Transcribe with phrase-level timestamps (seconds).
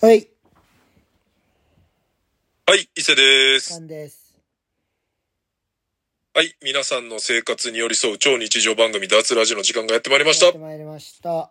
[0.00, 0.28] はい、
[2.66, 3.70] はい、伊勢です。
[3.70, 4.32] 勘です。
[6.34, 10.60] はい、皆さんの生活に寄り添う超日常番組脱ラジオの時間がやってまいりましたやって。
[10.60, 11.50] まいりました。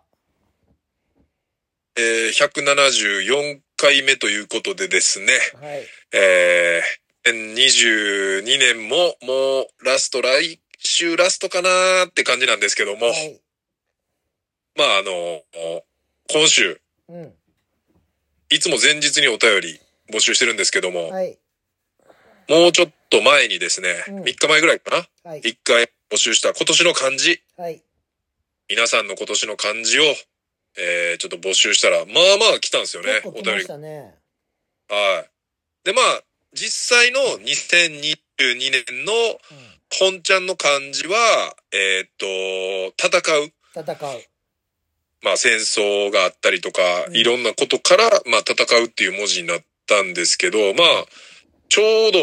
[1.98, 5.26] えー、174回目ということでですね、
[5.60, 5.84] はい。
[6.14, 8.96] えー、2022年も
[9.26, 13.42] もうラスト、来週ラストかなーって感じなんですけども、はい。
[14.74, 15.42] まああの、
[16.30, 16.80] 今週、
[17.10, 17.37] うん。
[18.50, 19.80] いつも前日にお便り
[20.12, 21.38] 募集してるんですけども、はい。
[22.48, 25.40] もうちょっと前にですね、うん3日前ぐらいかな、はい。
[25.40, 27.82] 1回募集した今年の漢字、はい。
[28.68, 30.02] 皆さんの今年の漢字を、
[30.78, 32.06] えー、ちょっと募集したら、まあ
[32.38, 33.64] まあ来たんですよね結、構来お便り。
[33.66, 35.30] はい。
[35.84, 36.22] で、まあ、
[36.54, 38.16] 実際の2022
[38.70, 39.78] 年のうん。
[39.90, 42.26] 本ちゃんの漢字は、えーっと、
[43.02, 43.52] 戦う。
[43.74, 44.22] 戦う。
[45.22, 51.04] まあ戦争があったりとか、うんいろんなことから、まあ戦うっていう文字になったんですけど、まあ、
[51.68, 52.18] ちょうど、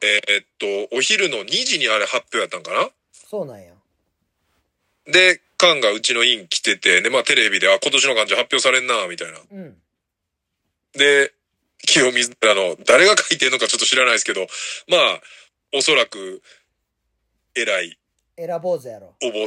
[0.00, 0.46] えーっ
[0.90, 2.88] と、お昼の2時にあれ発表やったんかな？
[3.12, 3.72] そうなんや。
[5.06, 9.38] で、カンがうちの院来てて、で、まあテレビで、あ、今年の漢字発表されんな、みたいな。
[9.50, 9.76] うん。
[10.92, 11.32] で、
[11.86, 14.46] 清水寺の、誰が書いてんのかちょっと知らないですけど、
[14.88, 15.20] まあ、
[15.74, 16.42] おそらく、
[17.54, 17.98] 偉い、
[18.36, 19.14] 選ぼうぜやろ。
[19.22, 19.46] おぼ、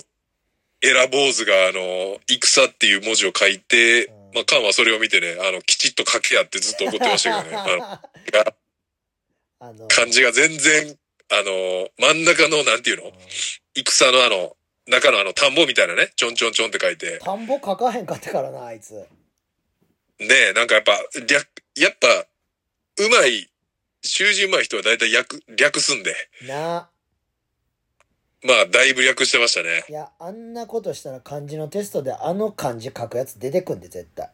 [0.81, 7.57] エラ坊主が、あの、戦っていう文字を書いてうん、まあ、カンはそれを見てね、あの、きちっと書けやってずっと怒ってましたけどね。
[7.57, 8.01] あのが
[9.59, 10.97] あの、漢字が全然、
[11.29, 13.11] あの、真ん中の、なんていうの？
[13.75, 14.57] 戦のあの、
[14.87, 18.93] 中のあの、田んぼみたいなね、ちょんちょんちょんって書いて、田んぼ書かへんかったからな、あいつ。
[18.93, 19.07] ね
[20.49, 20.93] え、なんかやっぱ、
[21.27, 22.07] 略、やっぱ、
[23.03, 23.49] うまい、
[24.03, 26.15] 習字うまい人は大体略、略すんで、
[26.47, 26.89] な
[28.43, 29.83] まあ、だいぶ略してましたね。
[29.87, 34.29] いや、あんなことしたら漢字のテストであの漢字書くやつ出てくんで、絶対。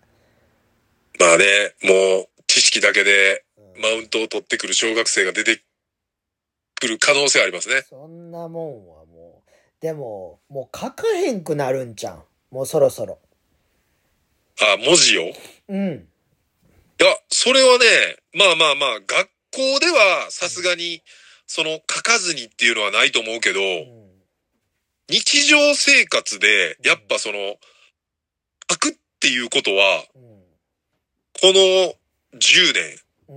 [1.20, 1.46] まあね、
[1.84, 5.62] もう、知識だけで、うんマウントを取ってくる小学生が出て
[6.82, 7.84] くる可能性ありますね。
[7.88, 9.52] そんなもんはもう。
[9.80, 12.24] でも、もう書かへんくなるんちゃん。
[12.50, 13.20] もうそろそろ。
[14.60, 15.22] あ、文字を？
[15.22, 15.34] い
[15.70, 16.08] うん。
[16.98, 17.86] や、それはね、
[18.34, 21.04] まあまあまあ、学校ではさすがに、
[21.46, 23.97] その、書かずにっていうのはないと思うけど、うん。
[25.10, 27.56] 日常生活で、やっぱその、
[28.70, 30.22] 書くっていうことは、うん。
[31.40, 33.34] この10年、う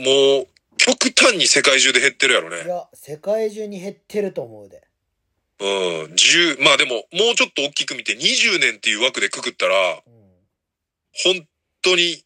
[0.00, 0.02] ん。
[0.02, 2.64] もう、極端に世界中で減ってるやろね。
[2.64, 4.82] いや、世界中に減ってると思うで。
[5.60, 5.66] うん、
[6.12, 10.22] 10、まあでも、もうちょっと大きく見て20年っていう枠でくくったら、うん。
[11.24, 11.48] 本
[11.80, 12.22] 当に、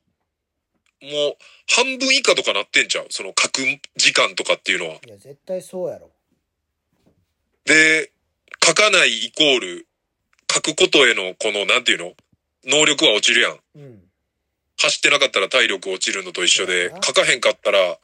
[1.03, 1.37] もう、
[1.71, 3.07] 半分以下とかなってんちゃう？
[3.11, 3.63] その書く
[3.97, 4.95] 時間とかっていうのは。
[4.95, 6.11] いや、絶対そうやろ。
[7.69, 8.11] で、
[8.65, 9.87] 書かないイコール、
[10.51, 12.15] 書くことへのこの、なんていうの？
[12.65, 13.59] 能力は落ちるやん。
[13.77, 14.01] うん。
[14.81, 17.99] 走ってなかったら体力落ちるのと一緒で書かへんかったら、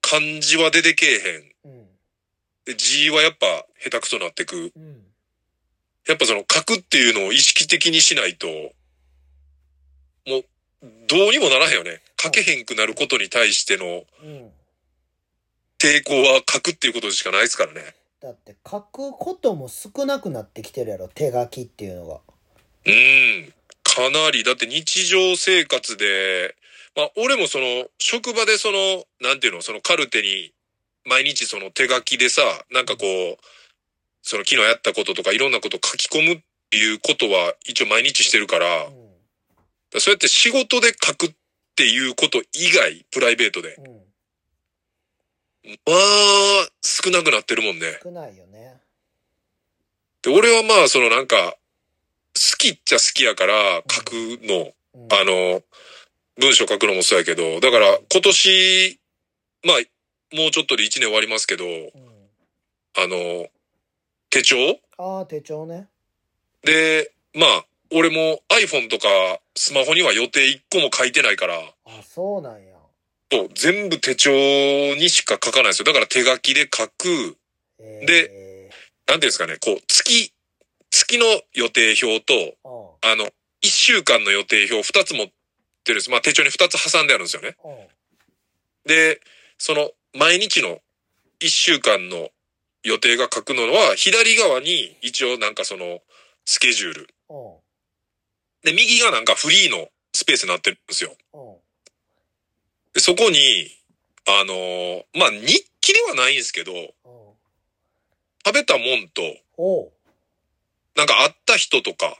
[0.00, 1.08] 漢字は出てけえ
[1.66, 1.72] へん。
[1.72, 1.86] うん。
[2.64, 3.46] で、字はやっぱ
[3.82, 4.72] 下手くそなってく。
[4.76, 5.02] うん。
[6.06, 8.46] やっぱその書くっていうのを意識的にしないと、
[10.26, 10.44] もう、
[11.06, 12.00] どうにもならへんよね。
[12.20, 14.50] 書けへんくなることに対してのうん。
[15.78, 17.94] 抵抗は書くっていうことしかないですからね。
[18.20, 21.06] だって書くことも少なくなってきてるやろ。
[21.06, 22.20] 手書きっていうのが。
[22.84, 23.54] うん。
[23.84, 26.56] かなり、だって日常生活で、
[26.96, 30.52] まあ俺もその、職場でその、なんていうの、そのカルテに、
[31.04, 32.42] 毎日その手書きでさ、
[32.72, 33.36] なんかこう、
[34.22, 36.40] その昨日やったこととかいろんなこと書き込むっ
[36.70, 40.00] ていうことは一応毎日してるから、うん。
[40.00, 41.34] そうやって仕事で書くっ
[41.76, 43.76] ていうこと以外、プライベートで。
[43.76, 44.07] うん。
[45.68, 47.98] まあ、少なくなってるもんね。
[48.02, 48.80] 少ないよね。
[50.22, 51.56] で、俺はまあ、そのなんか、
[52.34, 54.12] 好きっちゃ好きやから書く
[54.42, 55.12] の、うん。
[55.12, 55.62] あの、
[56.38, 59.00] 文章書くのもそうやけど、だから今年、
[59.64, 61.92] まあ、もうちょっとで1年終わりますけど、うん。
[62.96, 63.48] あの、
[64.30, 64.78] 手帳？
[64.96, 65.88] ああ、手帳ね。
[66.62, 69.08] で、まあ、俺も iPhone とか
[69.56, 71.54] スマホには予定1個も書いてないから、
[71.86, 72.77] あ、そうなんや。
[73.30, 74.30] そう全部手帳
[74.96, 75.84] にしか書かないんですよ。
[75.84, 77.36] だから手書きで書く、
[77.80, 78.48] えー、で
[79.08, 80.34] なんていうんですかね、こう、月、
[80.90, 83.10] 月の予定表と、うん。
[83.10, 83.30] あの、1
[83.62, 86.10] 週間の予定表2つ持ってるんです。
[86.10, 87.56] まあ手帳に2つ挟んであるんですよね。
[87.64, 87.76] うん。
[88.86, 89.20] で、
[89.56, 90.80] その毎日の
[91.40, 92.28] 1週間の
[92.84, 96.00] 予定が書くのは、左側に一応なんかその
[96.44, 97.08] スケジュール。
[97.30, 97.56] うん。
[98.62, 101.16] で、右がなんかフリーのスペースになってるんですよ。
[102.96, 103.38] そこに、
[104.26, 106.88] あのーまあ、日記ではないんですけど、うん。
[108.44, 109.22] 食べたもんと。
[110.96, 112.18] なんか会った人とか。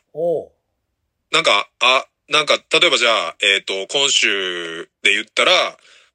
[1.32, 5.52] なんか、あ、なんか、例えばじゃあ、えっ、と、今週で言ったら、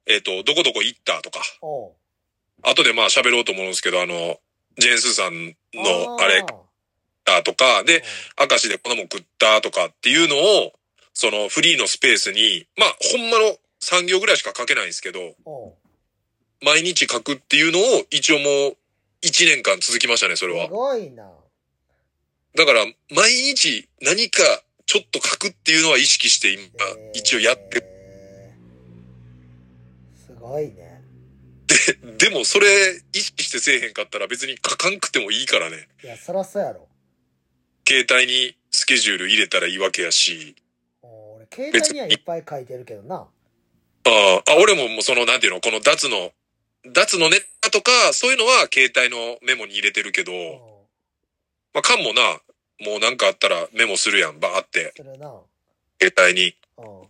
[0.06, 1.40] えっ、と、どこどこ行ったとか、
[2.62, 4.38] 後でまあ喋ろうと思うんですけど、あの、
[4.78, 6.46] ジェーンスーさんのあれー
[7.24, 8.02] だとか、で、
[8.38, 10.72] 明石でこんなもん食ったとかっていうのを、
[11.12, 15.36] そのフリーのスペースに、まあ、ほんまの3行ぐらいしか書けないんですけど、
[16.62, 18.76] 毎日書くっていうのを一応もう
[19.22, 20.72] 1年間続きましたね、それはす。
[20.72, 21.30] ごいな。
[22.56, 24.42] だから、毎日何か
[24.86, 26.62] ちょっと書くっていうのは意識して今、
[27.12, 27.84] 一応やって
[30.26, 31.02] すごいね。
[32.18, 32.66] でもそれ
[33.12, 35.88] 意識してせえへんかったら別に書かんくてもいいからね。
[36.02, 36.88] いや、そらそうやろ。
[37.86, 40.54] 携帯にスケジュール入れたらいいわけやし。
[41.02, 43.28] お俺、携帯にはいっぱい書いてるけどな。
[44.04, 46.32] ああ、あ、俺ももうその、なんていうの、この脱の、
[46.92, 50.86] 脱のネタとか、そういうのは携帯のメモに入れてるけど、お
[51.72, 52.22] まあ、かんもな、
[52.80, 54.92] もうなんかあったらメモするやん、バーって。
[56.00, 56.54] 携帯に。
[56.76, 57.08] お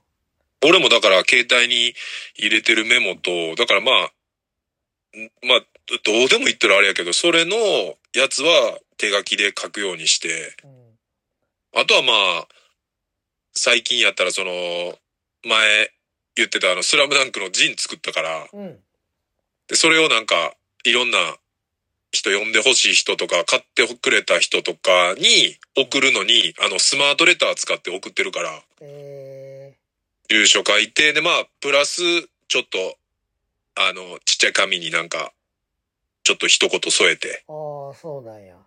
[0.67, 1.95] 俺もだから携帯に
[2.37, 4.13] 入れてるメモと、だからまあ、
[5.19, 5.61] んまあ、
[6.03, 7.57] どうでも言ったらあれやけど、それの
[8.15, 11.81] やつは手書きで書くようにして、うん。
[11.81, 12.13] あとはま
[12.43, 12.49] あ、
[13.53, 14.99] 最近やったらその、
[15.47, 15.91] 前
[16.37, 18.79] 言ってたあの、スラムダンクのジン作ったから、うん。
[19.69, 20.55] で、それをなんか、
[20.85, 21.19] いろんな
[22.13, 29.75] 人呼んでほしい人とか、買ってくれた人とかに送るのに、あの、スマートレター使って送ってるから、え
[30.29, 32.03] 住所書いて、で、まあ、プラス、
[32.49, 32.97] ちょっと、
[33.77, 35.33] あの、ちっちゃい紙になんか、
[36.23, 38.55] ちょっと一言添えて、ー、ああ、そうなんや。
[38.55, 38.61] み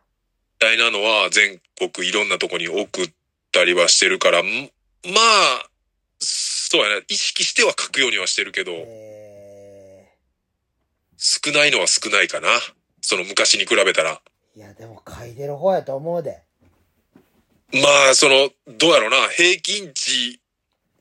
[0.59, 3.11] たいなのは全国いろんなとこに送っ
[3.51, 4.51] たりはしてるから、んま
[5.15, 5.69] あ、
[6.69, 10.05] そうやな、意識しては書くようにはしてるけど、え
[11.15, 12.49] 少ないのは少ないかな。
[13.01, 14.21] その昔に比べたら。
[14.55, 16.43] ー、いや、でも書いてる方やと思うで。
[17.71, 20.41] まあ、その、どうやろうな、平均値、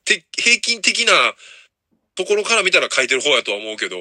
[0.04, 1.12] て、平均的な
[2.14, 3.96] ところから見たら書いてる方やとは思うけど、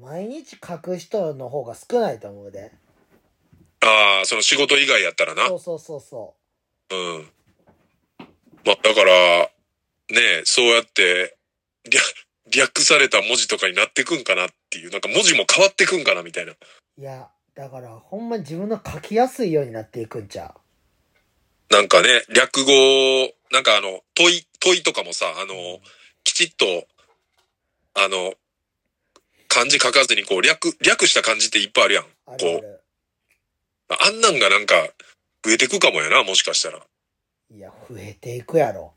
[0.00, 2.72] 毎日書く人の方が少ないと思うで。
[3.82, 5.48] ああ、その仕事以外やったらな。
[5.48, 6.34] そうそうそうそ
[6.90, 7.30] うん。
[8.64, 9.50] まあ、だから、
[10.10, 11.36] ねえ、そうやって、
[11.90, 12.02] 略、
[12.50, 16.52] 略された文字とかになってくんかなっていう、なんか文字も変わってくんかなみたいな。
[16.52, 16.56] う。
[16.98, 20.54] いや、だからほんま自分の書きやすいようになっていくんちゃ
[21.70, 22.72] なんかね、略語、
[23.52, 25.46] なんかあの、問い、問いとかもさ、あう。
[25.46, 25.80] の、
[26.24, 26.66] きちっと、
[27.94, 28.34] あの、
[29.48, 32.04] 漢字書かずにこう、略、略した漢字っていっぱいあるやん。
[32.26, 32.80] あるある。
[33.88, 34.74] あんなんがなんか、
[35.44, 36.80] 増えてくかもやな、もしかしたら。
[37.52, 38.94] いや、増えていくやろ。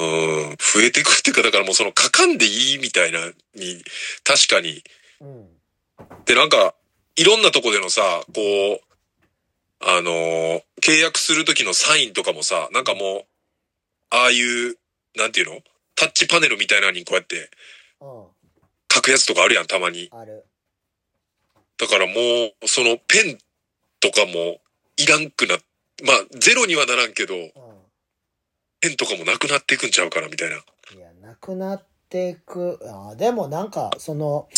[0.00, 3.18] うん、増えてくっていうか、だからもうその書かんでいいみたいな
[3.54, 3.84] に、
[4.24, 4.82] 確かに。
[5.20, 5.48] うん。
[6.24, 6.74] で、なんか、
[7.16, 8.02] いろんなとこでのさ、
[8.34, 8.80] こう、
[9.80, 13.24] あのー契約する時のサインとかもさ、なんかもう、
[14.08, 14.76] ああいう、
[15.16, 15.60] なんていうの？
[15.94, 17.50] タッチパネルみたいなのにこうやって
[18.00, 18.24] うん。
[18.92, 20.08] 書くやつとかあるやん、たまに。
[20.10, 20.44] ある。
[21.76, 23.38] だからもう、そのペン
[24.00, 24.62] とかも
[24.96, 25.58] いらんくな、
[26.04, 27.69] まあ、ゼロにはならんけど、うペ
[28.88, 30.56] ンとかもなくなっていくんちゃうかな、みたいな。
[30.56, 30.60] ん。
[30.96, 32.78] いや、なくなっていく。
[32.84, 34.48] あでもなんか、その、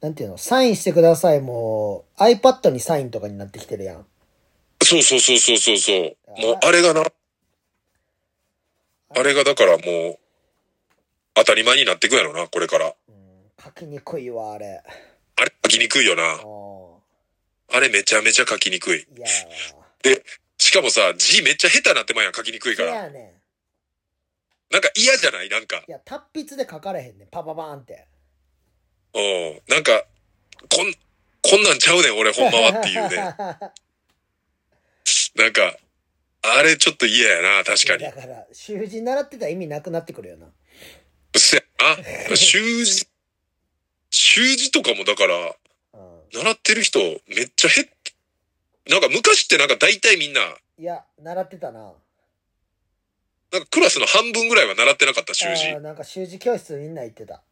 [0.00, 4.06] なんていうの、サインしてくださいもう、iPad にサインとかになってきてるやん。
[4.82, 6.16] そうそうそうそうそうそう。
[6.40, 7.02] もう、あれがな、
[9.10, 10.18] あれがだからもう、
[11.34, 12.86] 当たり前になっていくやろな、これから。
[13.08, 13.14] うん。
[13.62, 14.82] 書きにくいわ、あれ。
[15.36, 16.34] あれ書きにくいよな。
[16.34, 16.98] う
[17.70, 18.98] あれめちゃめちゃ書きにくい。
[18.98, 19.18] ん。
[19.18, 19.26] いや
[20.58, 22.94] しかもさ、字めっちゃ下手なってまうやん、書きにくいせから。
[22.94, 23.37] やね
[24.70, 25.48] なんか嫌じゃない？
[25.48, 25.78] なんか。
[25.78, 25.80] ん。
[25.80, 27.28] いや、達筆で書かれへんねん。
[27.28, 28.06] パパパーンって。
[29.14, 29.62] うん。
[29.74, 30.04] なんか、
[30.74, 30.92] こん、
[31.42, 33.16] こんなんちゃうねん、俺ほんまはっていうね。
[35.36, 35.76] なんか、
[36.42, 38.12] あれちょっと嫌やな、確かにだ。
[38.12, 40.46] から、習字習ってたら意味なくなってくるよな。
[40.46, 40.50] う
[41.36, 41.62] っせや
[42.28, 42.36] な。
[42.36, 43.06] 習字、
[44.10, 45.56] 習字とかもだから、
[45.94, 46.22] うん。
[46.32, 47.88] 習ってる人めっちゃ減っ、
[48.88, 50.42] なんか昔ってなんか大体みんな、
[50.78, 51.94] いや、習ってたな。
[53.52, 55.80] なんかクラスの半分ぐらいは習ってなかった習字あー。
[55.80, 57.42] なんか習字教室みんな行ってた。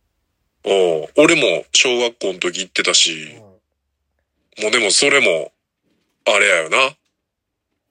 [0.64, 4.62] おう俺も小学校の時行ってたし、うん。
[4.64, 5.52] もうでもそれも、
[6.26, 6.96] あれやよな。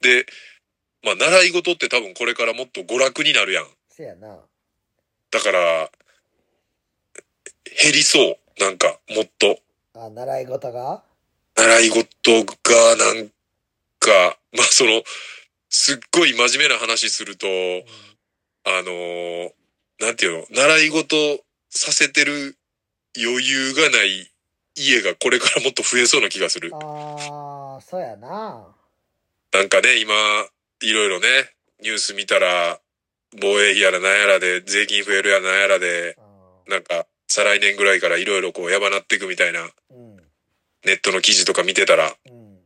[0.02, 0.26] で、
[1.02, 3.66] まあ習い事って多分これからもっと娯楽になるやん。
[3.88, 4.38] せやな。
[5.30, 5.90] だから、
[7.82, 8.38] 減りそう。
[8.60, 9.58] なんか、もっと。
[9.94, 11.02] あ、習い事が？
[11.56, 13.28] 習い事がなん
[13.98, 15.02] か、まあその、
[15.68, 17.84] すっごい真面目な話すると、うん
[18.68, 19.50] あのー
[19.98, 21.16] なんていうの、習い事
[21.70, 22.58] させてる
[23.16, 24.30] 余裕がない
[24.74, 26.70] 家がこれからもっと増えそうな気がする。
[26.74, 28.74] ああ、そうやな。
[29.52, 30.12] なんかね、今、
[30.82, 31.28] いろいろね、
[31.82, 32.78] ニュース見たら、
[33.40, 40.16] 防衛費やらなんやらで、税金増えるやらなんやらで、あなんか、再来年ぐらいからいろいろこう、やばなっていくみたいな、ーうん。
[40.84, 42.58] ネットの記事とか見てたら、うん。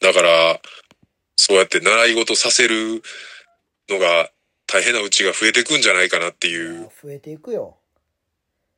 [0.00, 0.60] だから、
[1.44, 3.02] そうやって習い事させる
[3.90, 4.30] のが
[4.66, 6.84] 大変なうちが増えていくんじゃないかなっていいう。
[6.84, 7.76] や増えていくよ。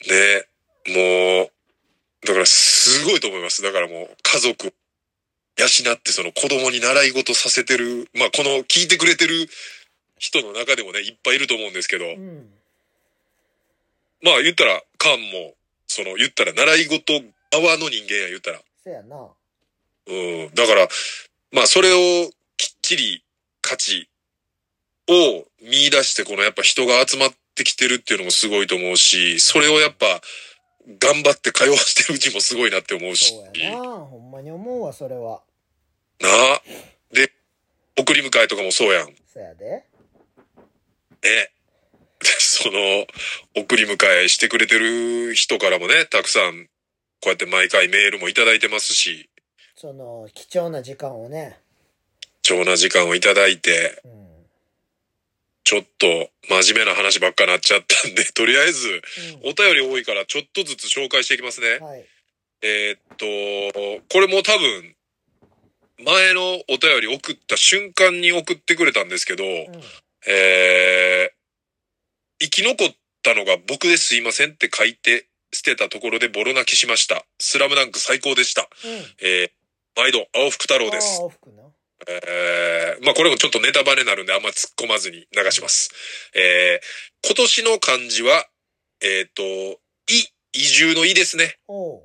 [0.04, 0.46] ね。
[0.92, 3.62] もう、だからすごいと思います。
[3.62, 4.74] だからもう家族
[5.56, 9.48] 養ってその子供に習い事させてる、まあこの聞いてくれてる
[10.18, 12.50] 人の中でもね、いっぱいいると思うんですけど、うん。
[14.22, 15.54] まあ言ったら、カンも、
[15.86, 18.60] その言ったら習い事側の人間や言ったら。
[18.82, 19.28] そやな。
[20.08, 20.50] うん。
[20.52, 20.88] だから、
[21.52, 23.24] まあそれをきっちり
[23.60, 24.08] 価値
[25.08, 30.06] を見出してこのやっぱ人が集まってきてるっていうのもすごいと思うし、それをやっぱ
[31.00, 33.34] 頑張って通わしてるうちもすごいなって思うし。
[33.34, 33.82] そうやな。
[34.04, 35.42] ほんまに思うわ、それは。
[36.20, 36.62] なあ。
[37.12, 37.32] で、
[37.98, 39.08] 送り迎えとかもそうやん。
[39.08, 39.16] ね。
[39.32, 39.84] そやで。
[41.20, 41.50] で
[42.38, 43.06] その、
[43.54, 46.66] 送り迎えしてくれてる人からもね、たくさん、
[47.20, 49.28] こうやって毎回メールもいただいてますし、
[49.74, 51.58] その、貴重な時間をね。
[52.46, 54.26] 貴重な時間をいただいて、うん。
[55.64, 56.06] ちょっと
[56.48, 59.02] 真面目な話ばっかなっちゃったんで、 とりあえず、
[59.42, 61.84] お便り多いからちょっとずつ紹介していきますねうん。。
[61.84, 62.06] はい。
[62.62, 64.94] えーっと、これも多分、
[65.98, 69.82] 前のお便り送った瞬間に送ってくれたんですけど、うん。
[70.28, 77.26] えー、生き残ったのが僕ですいませんって書いて捨てたところでボロ泣きしました。
[77.40, 78.68] スラムダンク最高でした。
[78.84, 78.90] うん。
[79.20, 79.50] えー、
[79.96, 81.26] 毎度、青福太郎ですあ。
[81.26, 81.65] あ、服な。
[82.08, 85.90] えー、まあこれもちょっとネタバレになるんであんま突っ込まずに流します。
[86.34, 88.46] えー、今年の漢字は、
[89.02, 89.78] えっ、と、い、
[90.52, 91.58] 移住のいですね。
[91.68, 92.02] おう。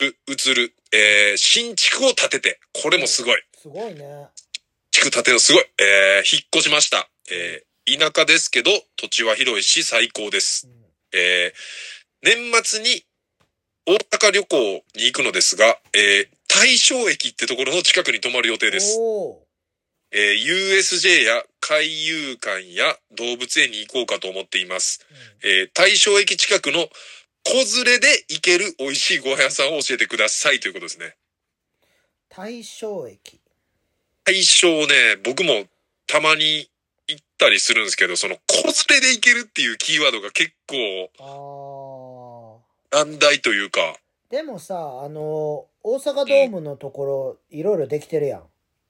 [0.00, 0.74] う、移る。
[0.92, 2.60] えー、新築を建てて。
[2.82, 3.42] これもすごい。
[3.56, 4.28] すごいね。
[4.90, 5.64] 地区建てるのすごい。
[5.78, 7.08] えー、引っ越しました。
[7.30, 10.66] えー、田舎ですけど、土地は広いし最高です。
[10.66, 10.72] うん。
[11.12, 13.04] えー、年末に
[13.86, 14.56] 大阪旅行
[14.96, 18.98] に行くのですが、えー、大正駅ってところの近くに泊まる予定です。
[20.10, 25.06] えー USJ や海遊館や動物園に行こうかと思っています。
[25.44, 26.88] えー大正駅近くの
[27.44, 31.14] 子連れで行ける美味しいご飯屋さんを教えてくださいということですね。
[32.28, 33.40] 大正駅。
[34.24, 35.64] 大正ね、僕も
[36.08, 36.68] たまに
[37.06, 38.54] 行ったりするんですけど、その子
[38.92, 42.60] 連れで行けるっていうキーワードが結構。
[42.90, 43.96] 難題というか、
[44.30, 48.42] でもさ、あの、大阪ドームのところ、いろいろできてるやん。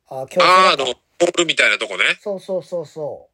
[0.09, 2.05] あ、今あーあの、日ホールみたいなとこね。
[2.21, 3.29] そうそうそうそ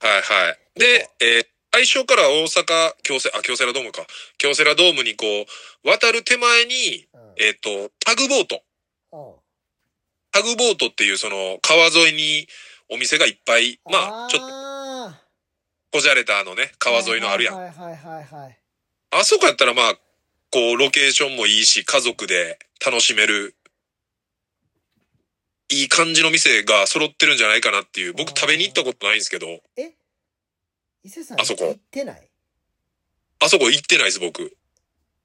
[0.00, 0.58] はいはい。
[0.78, 1.46] で、えー
[1.76, 4.06] 最初から大阪、京セ、あ、京セラドームか。
[4.38, 7.18] 京セラドームにこう、渡る手前に、う。
[7.18, 7.34] うん。
[7.36, 8.62] えっ、と、タグボート。
[9.12, 9.46] うん
[10.36, 12.46] タグボートっていうその川沿いに
[12.90, 15.18] お店がいっぱい、まあ、ちょっとあ
[15.90, 17.56] こじゃれたあのね、ー川沿いのあるやん。
[17.56, 18.58] はいはいはいはい。
[19.12, 19.94] あそこやったらまあ、
[20.50, 23.54] こう、ロケーションもいいし、家族で楽しめる、
[25.68, 28.12] いい感じの店が揃ってるんじゃないかなっていう。
[28.12, 29.94] 僕食べに行ったことないんですけど、え？
[31.02, 32.28] 伊勢さんあそこ行ってない？
[33.40, 34.56] あそこ行ってないです、僕。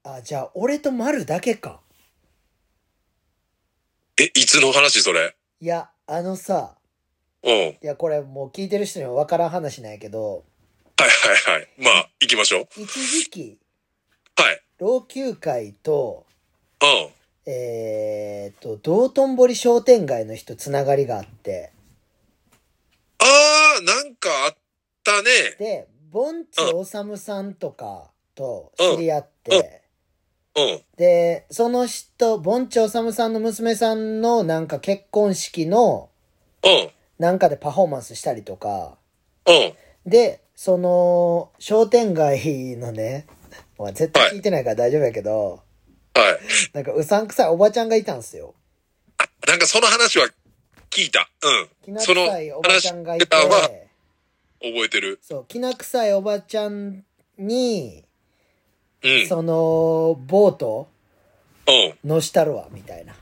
[0.04, 1.80] あ、じゃあ、俺と丸だけか。
[4.20, 5.36] え、いつの話それ？
[5.60, 6.76] いや、あのさ、
[7.44, 7.52] うん。
[7.52, 10.44] はいいや、これもう聞いてる人には分からん話なんやけど、
[10.98, 11.10] はい
[11.50, 11.68] はい。
[11.78, 12.68] まあ、行きましょう。
[12.76, 13.58] 一時期、
[14.36, 14.61] はい。
[14.82, 16.26] 老朽会と、
[16.82, 17.08] うん。
[17.46, 21.70] えー、と、道頓堀商店街の人つながりがあって、
[23.18, 24.56] あー、なんかあっ
[25.04, 25.28] たね。
[25.56, 29.82] で、盆地治さんとかと知り合って、
[30.56, 30.82] うん。
[30.96, 36.10] で、その人、盆地治さんの娘さんのなんか結婚式の
[36.64, 36.90] うん。
[37.20, 38.98] なんかでパフォーマンスしたりとか、
[39.46, 40.10] うん。
[40.10, 43.28] で、その、商店街のね、
[43.82, 45.62] まあ絶対聞いてないから大丈夫やけど、
[46.14, 46.38] はい。
[46.72, 48.54] なんかうさんくさいおばちゃんがいたんすよ。
[49.46, 50.28] なんかその話は
[50.90, 51.28] 聞いた。
[51.42, 51.68] うん。
[51.84, 55.18] きなその臭いおばちゃんがいて、覚えてる。
[55.22, 57.04] そう、きな臭いおばちゃん
[57.38, 58.04] に、
[59.02, 59.26] うん。
[59.26, 60.88] その、ボート
[61.66, 62.08] うん。
[62.08, 63.14] 乗したるわ、みたいな。
[63.14, 63.16] あ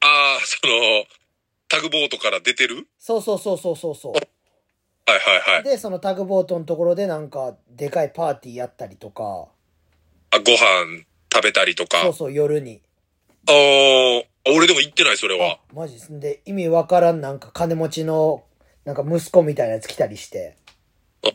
[0.00, 1.04] あ、その、
[1.68, 2.88] タグボートから出てる？
[2.98, 4.12] そうそうそうそうそうそう。
[5.06, 5.64] はいはいはい。
[5.64, 9.48] で、そのタグボートのところでなんか、でかいパーティーやったりとか、
[10.30, 12.00] あ、ご飯食べたりとか。
[12.02, 12.80] そうそう、夜に。
[13.48, 15.94] あー俺でも行ってない、それはあ。、マジ？
[15.94, 18.44] ですんで、意味わからんなんか金持ちの、
[18.84, 20.56] なんか息子みたいなやつ来たりして
[21.24, 21.28] あ、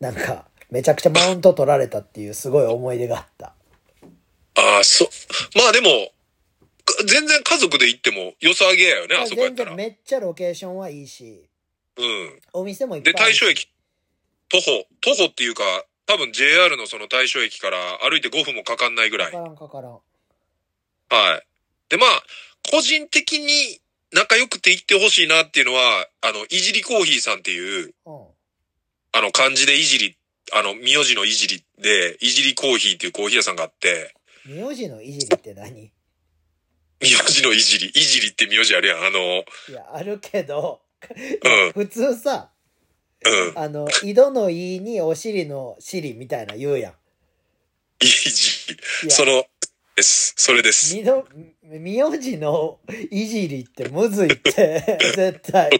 [0.00, 3.54] なんか、めちゃくちゃマウント取られたっていうすごい思い出があった。
[4.56, 5.08] ああ、そ、
[5.54, 5.88] まあでも、
[6.84, 9.70] か全然家族で行っても良さげやよね、あそこやったら。
[9.70, 11.45] 全然めっちゃロケーションはいいし、
[11.96, 12.40] うん。
[12.52, 13.18] お店もいっぱいで。
[13.18, 13.70] 大正駅、
[14.48, 15.62] 徒歩、徒歩っていうか、
[16.06, 19.44] 多分 JR のその大正駅から歩いて5分もかかんないぐらいかか。
[19.44, 19.92] らんかからん。
[19.92, 19.98] は
[21.08, 21.46] い。
[21.88, 22.22] で、まあ、
[22.70, 23.80] 個人的に
[24.12, 28.26] 仲良くて行ってほしいなっていうのは、あの、いじりコーヒーさんっていう、うん。
[29.12, 30.16] あの、漢字でいじり、
[30.52, 34.14] あの、名字のいじりで、いじりコーヒーっていうコーヒー屋さんがあって、
[34.46, 35.90] 名字のいじりって何？
[37.00, 39.04] 名字のいじり、いじりって名字あるやん。
[39.04, 39.18] あの、
[39.68, 40.85] いや、あるけど、うん
[41.74, 42.50] 普通さ、
[43.24, 46.92] うん、あの、井戸のいにお尻の尻みたいな言うやん。
[48.00, 48.76] いじ
[49.08, 49.46] その、
[49.96, 50.34] です。
[50.36, 50.94] それです。
[50.94, 51.26] みど、
[51.62, 52.78] 名字の
[53.10, 55.70] いじりってむずいって、 絶対。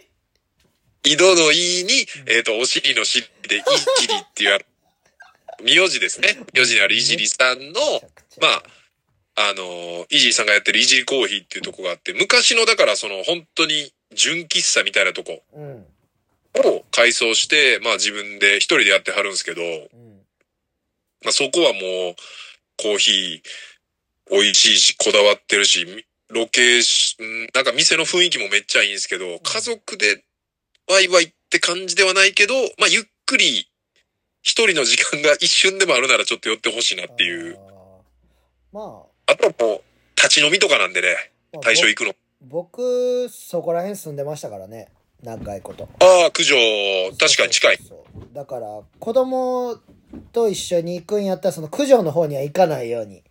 [1.05, 3.63] 井戸のいに、えっ、と、お尻の尻でい
[4.01, 4.59] じりっていう、
[5.63, 6.39] 名字ですね。
[6.55, 7.81] 名字にあるいじりさんの、
[8.41, 8.63] まあ、
[9.37, 15.87] あの、イジリさんがやってるイジリコーヒーっていうとこがあって、昔のだからその本当に純喫茶みたいなとこうん。
[16.65, 20.21] を改装して、まあ自分で一人でやってはるんですけど、うん。
[21.23, 22.17] まあそこはもう
[22.77, 25.87] コーヒー美味しいし、こだわってるし、
[26.29, 30.25] ロケーション、なんか店の雰囲気もめっちゃいいんですけど、家族で
[30.91, 33.69] ワイワイって感じではないけど、まあゆっくり
[34.43, 37.57] 一人の時間が一瞬でもあるならちょっと寄ってほしいなっていう。
[37.57, 38.79] あー。
[38.79, 39.81] まあとはもう
[40.17, 42.15] 立ち飲みとかなんでね、あ、対象行くの。
[42.41, 44.89] 僕、そこら辺住んでましたからね。
[45.23, 45.89] 長いこと。
[46.01, 46.55] ああ、九条、
[47.19, 47.77] 確かに近い。
[47.79, 49.79] そうそうだから、子供
[50.33, 53.23] と一緒に行くんやったら、その九条の方には行かないように。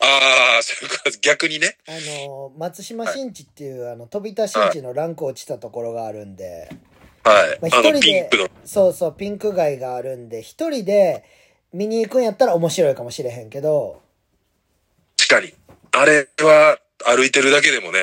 [0.00, 1.76] ああ、そういうこと逆にね。
[1.86, 1.92] あ
[2.28, 6.68] の、松島新地っていう、あの、飛田新地のランク落ちたところがあるんで、
[7.22, 7.58] はい。
[7.60, 8.48] まあ一人でピンクの。
[8.64, 11.24] そうそう、ピンク街があるんで、一人で
[11.72, 14.02] 見に行くんやったら面白いかもしれへんけど、
[15.16, 15.54] 確かに。
[15.92, 17.98] あれは、歩いてるだけでもね、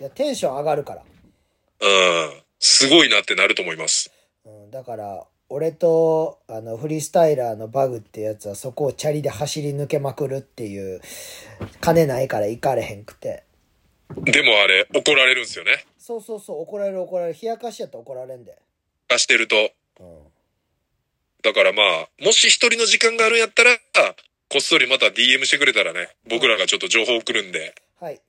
[0.00, 1.02] いやテンション上がるから。
[1.02, 2.42] うん。
[2.58, 4.10] すごいなってなると思います。
[4.44, 11.00] うん、だから、俺と、あの、フリースタイラーのバグってやつはそこをチャリで走り抜けまくるっていう、
[11.80, 13.44] 金ないから行かれへんくて。
[14.16, 15.84] でもあれ、怒られるんですよね。
[15.98, 17.38] そうそうそう、怒られる怒られる。
[17.40, 18.56] 冷やかしやったら怒られんで。
[19.08, 19.70] 貸してると。
[20.00, 20.18] うん。
[21.42, 23.76] だからまあ、もし一人の時間があるんやったら、
[24.48, 27.74] こっそりまた DM してくれたらね、僕らがちょっと情報送るんで。
[28.00, 28.20] はい。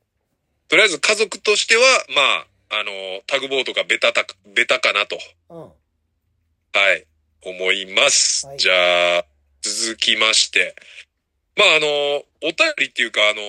[0.74, 1.84] とりあえず家族としては、
[2.16, 5.20] まあ、あの、タグボートがベタた、ベタかなと。
[5.52, 5.60] うん。
[5.60, 5.70] は
[6.96, 7.06] い。
[7.44, 8.48] 思います。
[8.48, 9.26] はいじゃあ、
[9.62, 10.74] 続きまして。
[11.56, 11.88] まあ、あの、
[12.42, 13.42] お便りっていうか、あの、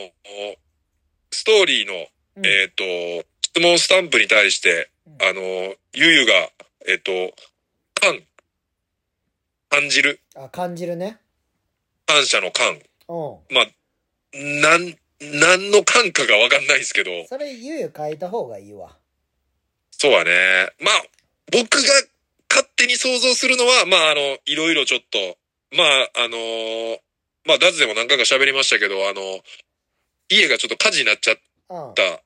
[1.31, 1.95] ストーリーの、
[2.37, 2.85] うんえっ、と、
[3.41, 5.41] 質問スタンプに対して、うんあの、
[5.95, 6.51] ゆゆが、
[6.87, 7.11] えっ、と、
[7.95, 8.21] 感、
[9.71, 11.17] 感じる、あ、感じるね。
[12.05, 12.75] 感謝の感。
[12.75, 13.55] うん。
[13.55, 13.67] まあ、
[14.35, 14.95] なん、
[15.33, 18.97] 何の感かがわかんないですけど、それ、ゆうゆう書いた方がいいわ。
[19.91, 20.31] そうはね。
[20.81, 21.05] まあ、
[21.53, 21.83] 僕が
[22.51, 25.39] 勝手に想像するのは、まあ、あの、いろいろちょっと、
[25.77, 26.99] まあ、あのー
[27.45, 29.21] まあ、ダズでも何回か喋りましたけど、あの、
[30.29, 31.37] 家がちょっと火事になっちゃっ
[31.71, 31.95] うん。
[31.95, 32.23] た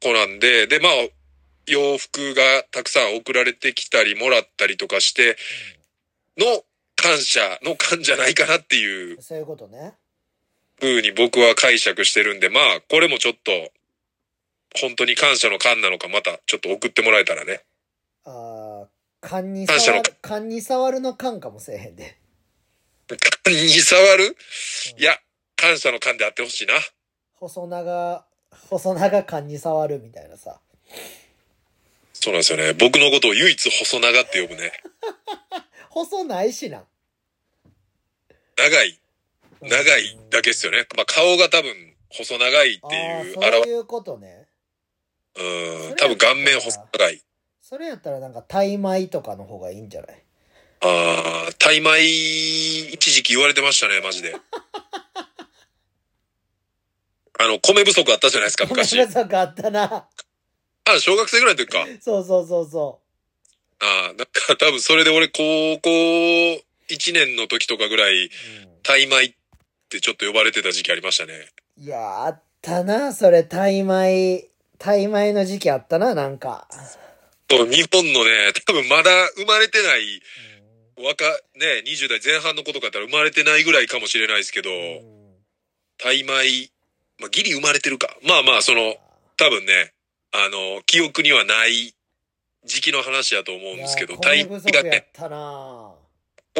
[0.00, 0.92] 子なんで、で、まあ、
[1.66, 5.36] 洋服がたくさん送られてきたり、もらったりとかして、
[6.38, 6.62] の
[6.96, 9.94] 感謝の感じゃないかなっていうそういうことね。
[10.80, 13.50] 風に僕は解釈してるんで、まあ、これもちょっと、
[14.80, 17.62] 本当に感謝の感なのか、またちょっと送ってもらえたらね。
[18.24, 18.88] ああ、
[19.20, 22.18] 感謝の触る、勘に触るの勘かもせえへんで。
[23.44, 24.36] 感に触る？
[24.98, 25.16] いや、
[25.56, 26.74] 感謝の感であってほしいな。
[27.34, 28.24] 細長、
[28.68, 30.60] 細長勘に触るみたいなさ。
[32.12, 32.72] そうなんですよね。
[32.74, 34.72] 僕のことを唯一細長って呼ぶね。
[35.90, 36.84] 細ないしな。
[38.56, 38.98] 長い、
[39.68, 40.86] 長いだけですよね。
[40.96, 44.46] まあ顔が多分細長いってああいう、そう表いうことね。
[45.38, 47.22] うん、多分顔面細長い。
[47.60, 50.22] それやったらなんか、タイ米とかの方がいいんじゃない？
[50.80, 51.98] ああ、タイ米、
[52.92, 54.36] 一時期言われてましたね、マジで。
[57.38, 58.96] あの、米不足あったじゃないですか、昔。
[58.96, 60.08] 米不足あったな。
[60.84, 61.86] あ、小学生ぐらいの時か。
[62.00, 63.00] そうそうそうそ
[63.80, 65.42] ああ、なんか多分それで俺高
[65.82, 65.90] 校
[66.88, 68.30] 1年の時とかぐらい、う。
[68.82, 69.34] タイ米
[69.86, 71.50] ってちょっと呼ばれてた時期ありましたね。
[71.78, 76.68] うん、いや、あったな、それ、タイ米、タイ米の時期あったな、なんか。
[77.48, 80.20] そう日本のね、多分まだ生まれてない、
[80.98, 85.26] 若、ね、20代前半の子とかだったら生まれてないぐらいかもしれないですけど、うん
[85.98, 86.70] タイ米、
[87.18, 88.08] まあ、ギリ生まれてるか。
[88.26, 88.96] まあまあ、その、
[89.36, 89.92] 多分ね、
[90.32, 91.94] あの、記憶にはない
[92.64, 95.94] 時期の話だと思うんですけど、タイ米がね、たな。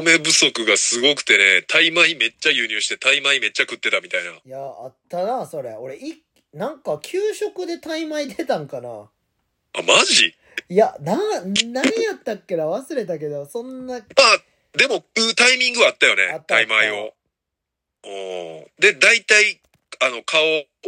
[0.03, 4.31] 米不足がすごくてね、タイ米めっちゃ輸入して、タイ米めっちゃ食ってたみたいな。
[4.33, 5.73] いや、あったな、それ。
[5.75, 8.89] 俺、い、なんか、給食でタイ米出たんかな。
[8.89, 10.35] あ、マジ？
[10.69, 14.07] いや、な、何やったっけな忘れたけど、そんな、まあ、
[14.77, 17.15] でも、うタイミングはあったよねタイマイを。
[18.05, 19.61] おーで、大体、
[20.01, 20.43] あの、顔、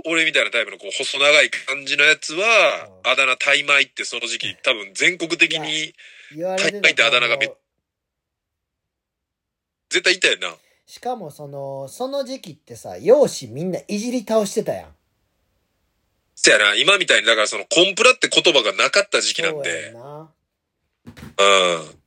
[0.05, 5.95] 俺みたいなタイプのこう、細長い感じのやつは、うんあだ名タイマイってその時期、多分全国的に
[6.37, 7.59] タイってあだ名がめと思う
[9.91, 10.55] 絶対いたよな。
[10.87, 14.91] しかもその、その時期ってさ、容姿みんないじり倒してたやん。
[16.35, 20.01] そやな、今みたいに、だからその、コンプラって言葉がなかった時期なんそうやで、んな。
[20.01, 21.99] うん。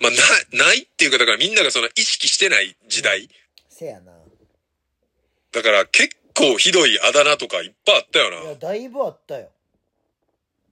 [0.00, 3.28] まあ、な、ないっていうか、だからみんながその意識してない時代。
[3.68, 4.12] せやな。
[5.52, 8.42] だから結構ひどいあだ名とかいっぱいあったよな。
[8.42, 9.50] いや、だいぶあったよ。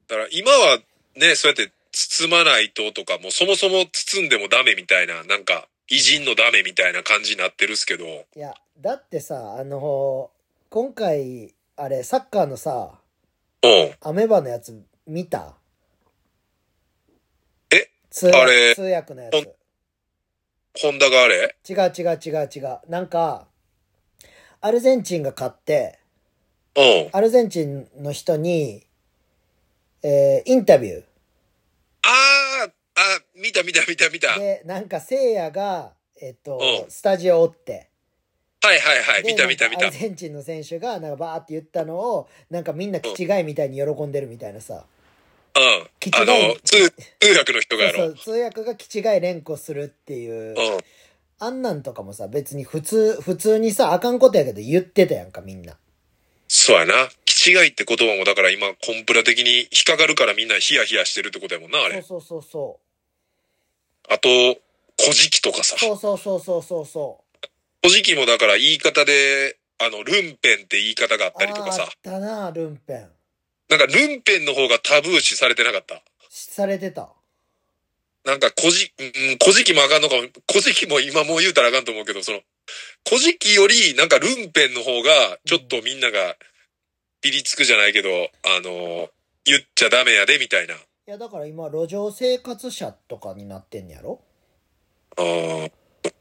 [0.09, 0.79] だから今は
[1.17, 10.31] ね、そうやって包まないととか、もうそもそも包んでもダメみたいな、なんか、偉人のダメみたいな感じになってるっすけど、いや、だってさ、あの
[10.71, 12.99] 今回、あれ、サッカーのさ、
[13.63, 13.95] うん。
[14.01, 15.55] アメバのやつ見た？
[17.73, 17.91] え？
[18.11, 18.75] 通訳あれ？
[18.75, 19.35] 通訳のやつ。
[20.83, 21.57] ホンダがあれ？
[21.69, 22.81] 違う違う違う違う。
[22.89, 23.47] なんか、
[24.61, 25.99] アルゼンチンが勝って、
[26.77, 27.09] うん。
[27.13, 28.87] アルゼンチンの人に、
[30.03, 31.03] えーインタビュ
[32.03, 32.74] あー、あ、
[33.35, 34.39] 見た見た見た見た。
[34.39, 37.91] で、なんか、聖夜が、えっとう、んスタジオおって、
[38.63, 39.97] はいはい、で見た見た見たアル。
[39.97, 44.87] ゼンチンの選手が、なんかバーって言ったのを、なんかみんな気違いみたいに喜んでるみたいなさ。
[45.57, 45.87] うん。
[46.01, 47.99] 気違いあの、通、通訳の人がやろ。
[47.99, 50.55] そうそう、通訳が気違い連呼するっていう。
[50.57, 50.79] うん。
[51.41, 55.77] あんなんとかもさ、別に普通、普通にさ、あかんことやけど言ってたやんか、みんな。
[56.49, 56.95] そうやな。
[57.27, 62.01] 気違いって言葉もだから今コンプラ的に引っかかるからみんなヒヤヒヤしてるってことやもんな、あれ。
[62.01, 62.81] そうそうそうそ
[64.09, 64.29] あと、
[65.01, 65.79] 古事記とかさう。。
[65.79, 67.49] そうそうそうそうそうそう。
[67.83, 71.87] 古事記もだから言い方で、あの、ルンペンって言い方があったりとかさあ。
[71.87, 73.11] ったな、ルンペン。
[73.69, 76.03] なんかルンペンの方がタブー視されてなかった？
[76.31, 77.09] されてた。
[78.25, 82.41] なんか古事、うん、古事記もあかんのかも、古事記も今もう言うたらあかんと思うけど、その、
[83.07, 86.37] 古事記よりなんかルンペンの方が、ちょっとみんなが、
[87.21, 89.11] ピリつくじゃないけど、あの、
[89.45, 90.75] 言っちゃダメやで、みたいな。
[91.07, 94.23] いや、だから今、路上生活者とかになってんねやろ？
[95.19, 95.71] あー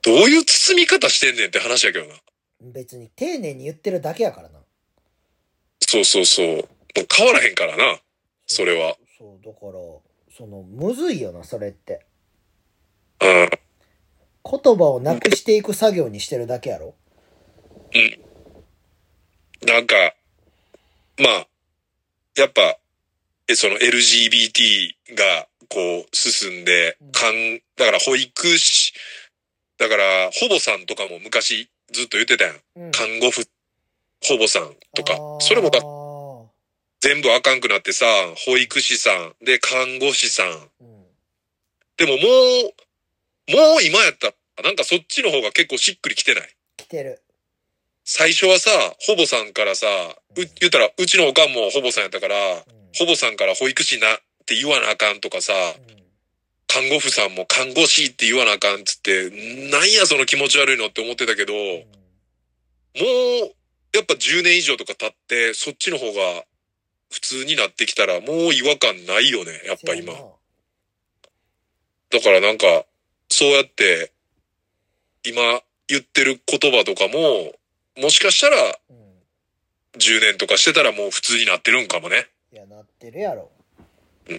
[0.01, 2.15] どういう包み方してんねんって話やけどな。
[2.59, 4.59] 別に丁寧に言ってるだけやからな。
[5.79, 6.47] そうそうそう。
[6.57, 6.65] もう
[7.09, 8.01] 変わらへんからな。
[8.45, 8.97] それは。
[9.17, 9.73] そう、だから、
[10.37, 12.05] その、むずいよな、それって。
[13.21, 13.49] うん。
[14.61, 16.93] 言葉をなくしていく作業にしてるだけやろ？
[19.65, 19.95] なんか、
[21.19, 21.47] まあ、
[22.35, 22.77] やっぱ、え
[23.55, 28.93] その LGBT がこう進んでうん、かん、だから保育士、
[29.77, 32.61] だから、ほぼさんとかも昔ずっと言ってたやん。
[32.75, 32.91] うん。
[32.91, 33.43] 看護婦、
[34.23, 35.17] ほぼさんとか。
[35.39, 35.79] それもだ
[37.01, 38.05] 全部あかんくなってさ、
[38.45, 40.69] 保育士さん、で、看護師さん。
[40.79, 41.05] うん。
[41.97, 46.55] でももう、もう今やったら、なんかそっちの方が結構しっくりきてない？
[46.77, 47.21] 来てる。
[48.05, 48.69] 最初はさ、
[49.07, 52.63] ほぼさんからさ、う、言ったら、うちのおかんもほぼさんやったから、うん。
[52.97, 55.53] ほぼさんから保育士なって言わなあかんとかさ、
[55.87, 55.93] うん
[56.73, 59.29] 看護婦さんも看護師って言わなあかんっつって、
[59.69, 61.63] なんやその気持ち悪いのって思ってたけど、もう、
[63.95, 66.45] やっぱ10年以上とか経って、そっちの方が
[67.11, 70.13] 普通になってきたら、もう違和感ないよね、やっぱ今
[72.09, 72.65] だからなんか、
[73.29, 74.11] そうやって、
[75.23, 77.53] 今言ってる言葉とかも、
[78.01, 78.97] もしかしたらうん。
[79.99, 82.25] 10年とかしてたらもう普通になってるんかもね。
[82.53, 83.49] いや、なってるやろ。
[84.29, 84.35] ま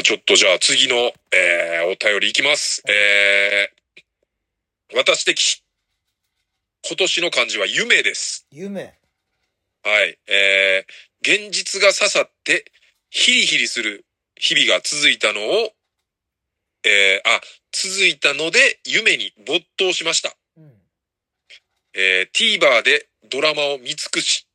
[0.00, 2.82] あちょっとじゃあ次の、えー、お便りいきます。
[2.88, 5.62] えー、私的、
[6.84, 8.48] 今年の漢字は夢です。
[8.50, 8.98] 夢。
[9.84, 10.18] はい。
[10.26, 12.64] えー、現実が刺さって、
[13.10, 14.04] ヒリヒリする
[14.34, 15.70] 日々が続いたのを、
[16.82, 20.34] えー、あ、続いたので夢に没頭しました。
[20.56, 20.72] うん。
[21.94, 24.48] えー、TVer でドラマを見尽くし。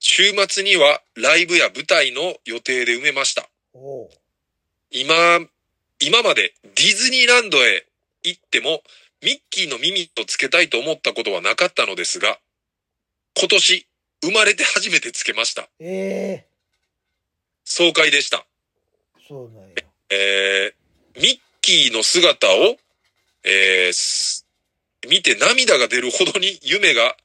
[0.00, 3.48] 週末にはライブや舞台の予定で埋めました。
[4.90, 5.14] 今、
[6.00, 7.86] 今までディズニーランドへ
[8.24, 8.82] 行っても
[9.22, 12.38] ミッキーの耳をつけたいと思ったことはなかったのですが、
[13.38, 13.86] 今年
[14.24, 15.68] 生まれて初めてつけました。
[15.78, 16.46] ええ
[17.64, 18.44] 爽快でした。
[19.28, 19.74] そうなんや。
[20.08, 22.76] えー、ミッキーの姿を、
[23.44, 24.46] えーす
[25.08, 27.16] 見て涙が出るほどに夢が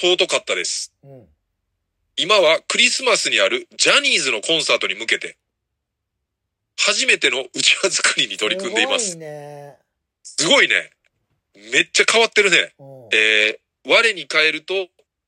[0.00, 0.92] 尊かったです。
[1.02, 1.26] うん。
[2.16, 5.36] 今はクリスマスにあるジャニーズのコンサートに向けて、
[6.78, 9.10] 初めてのうちわ作りに取り組んでいます。
[9.10, 9.76] すごいね。
[10.22, 10.90] すごいね。
[11.72, 12.74] めっちゃ変わってるね。
[12.78, 13.08] うん。
[13.12, 14.74] えー、我に変えると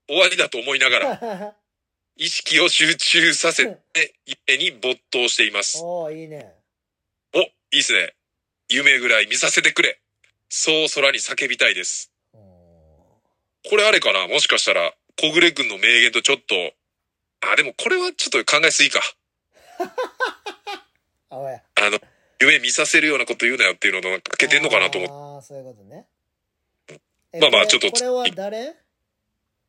[0.08, 1.54] 終わりだと思いながら、
[2.16, 4.14] 意識を集中させて、
[4.48, 5.78] 夢に没頭しています。
[5.82, 6.54] おーいいね。
[7.34, 8.14] お、いいっすね。
[8.68, 10.00] 夢ぐらい見させてくれ。
[10.48, 12.10] そう空に叫びたいです。
[13.68, 14.26] これあれかな？
[14.28, 16.54] もしかしたら、小暮くんの名言とちょっと、
[17.52, 19.00] あ、でもこれはちょっと考えすぎか。
[21.30, 21.62] あおや。
[21.76, 21.98] あの、
[22.40, 25.14] 夢見させるようなこと言うなよっていうのとなんかかけてんのかなと思って。
[25.14, 26.06] ああ、そういうことね。
[27.32, 28.74] えまあまあちょっとこれは誰？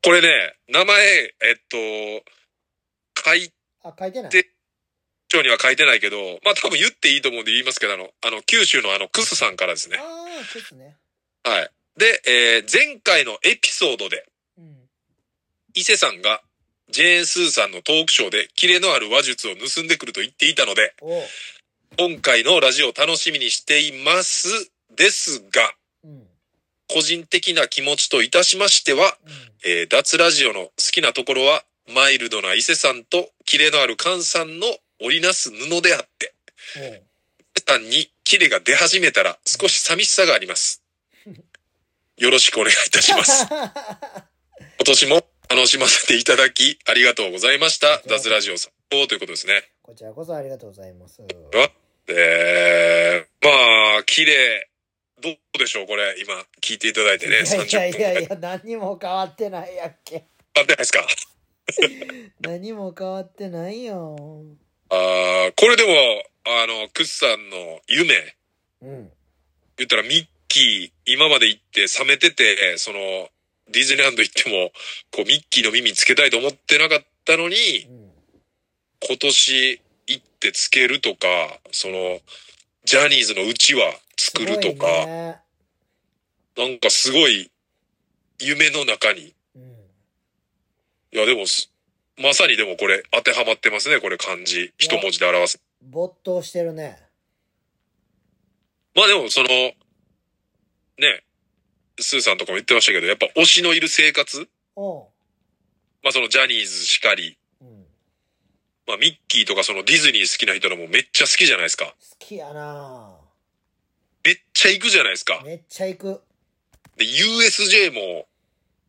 [0.03, 1.77] これね、名前、えっと、
[3.13, 4.31] 会あ、書いてない。
[4.31, 4.47] で
[5.27, 9.97] 長には書いてないけど、まあ多分言っていいと思うんで言いますけど、あの、あの、九州のあの、クスさんからですね。
[9.97, 10.97] ああ、ですね。
[11.43, 11.71] はい。
[11.97, 14.25] で、えー前回のエピソードで、
[14.57, 14.89] うん。
[15.73, 16.41] 伊勢さんが、
[16.89, 20.93] ジェーン・スーさんのトークショーで、キレのある話術を盗んでくると言っていたので。
[21.97, 24.71] 今回のラジオを楽しみにしています。
[24.95, 25.73] ですが、
[26.03, 26.11] うん。
[26.11, 26.27] うん。
[26.87, 29.17] 個人的な気持ちといたしましては、
[29.65, 34.67] えー脱ラジオの好きなところは、マイルドな伊勢さんと、キレのある菅さんの
[35.01, 36.33] 織りなす布であって。
[36.75, 37.03] 伊勢
[37.67, 40.80] さんにキレが出始めたら少し寂しさがあります。
[42.21, 43.47] よろしくお願いいたします。
[43.49, 43.65] 今
[44.85, 47.99] 年も楽しませていただき、ありがとうございました。
[48.05, 48.71] 脱ラジオさん。
[48.91, 49.63] ということですね。
[49.81, 51.19] こちらこそありがとうございます。
[52.07, 54.67] えー、まあ、綺麗。
[55.19, 60.25] どうでしょうこれ、今、聞いていただいてね、いやいや30分いや何にも変わってないやっけ。
[60.53, 61.07] あってないですか？
[62.41, 64.15] 何も変わってないよ。
[64.89, 68.35] あーこれでも、あの、クッさんの夢、
[68.83, 69.11] うん。
[69.77, 72.99] 言ったらミッキー、今まで行って冷めてて、その、
[73.71, 74.71] ディズニーランド行っても、
[75.11, 78.11] こう、ミッキーの耳つけたいと思ってなかったのにう、ん。
[79.07, 81.27] 今年行ってつけるとか、
[81.71, 82.19] その、
[82.83, 83.85] ジャニーズのうちわ
[84.17, 85.37] 作るとか、いね
[86.57, 87.49] なんかすごい、
[88.39, 89.33] 夢の中に。
[89.55, 89.61] うん。
[91.13, 91.71] いや、でもす、
[92.17, 94.73] まさにでもこれ当てはまってますね、これ漢字。
[94.77, 95.61] 一文字で表す。
[95.81, 96.99] 没頭してるね。
[98.93, 99.47] まあでも、その、
[101.01, 101.23] ね、
[101.99, 104.47] スーさんとかも言ってましたけど、やっぱ推しのいる生活？
[106.03, 107.85] まあそのジャニーズしかり、うん。
[108.87, 111.85] まあミッキーとかそのディズニー好きな人らもめっちゃ好きじゃないですか。
[111.85, 113.17] 好きやな
[114.23, 115.41] めっちゃ行くじゃないですか。
[115.43, 116.21] めっちゃ行く。
[116.97, 118.27] で、USJ も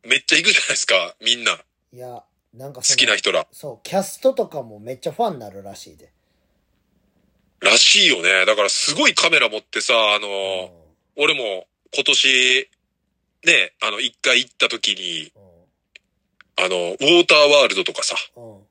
[0.05, 1.57] めっちゃ行くじゃないですか、みんな。
[1.57, 2.23] 好いや、
[2.53, 3.47] なんかそのきな人ら。
[3.51, 6.11] そう、キャストとかもめっちゃファンになるらしいで。
[7.61, 8.45] らしいよね。
[8.45, 11.23] だからすごいカメラ持ってさ、あのうん。
[11.23, 12.69] 俺も今年、
[13.45, 15.31] ね、あの、一回行った時に、
[16.55, 18.43] あの、ウォーターワールドとかさ、うん。
[18.43, 18.61] うん。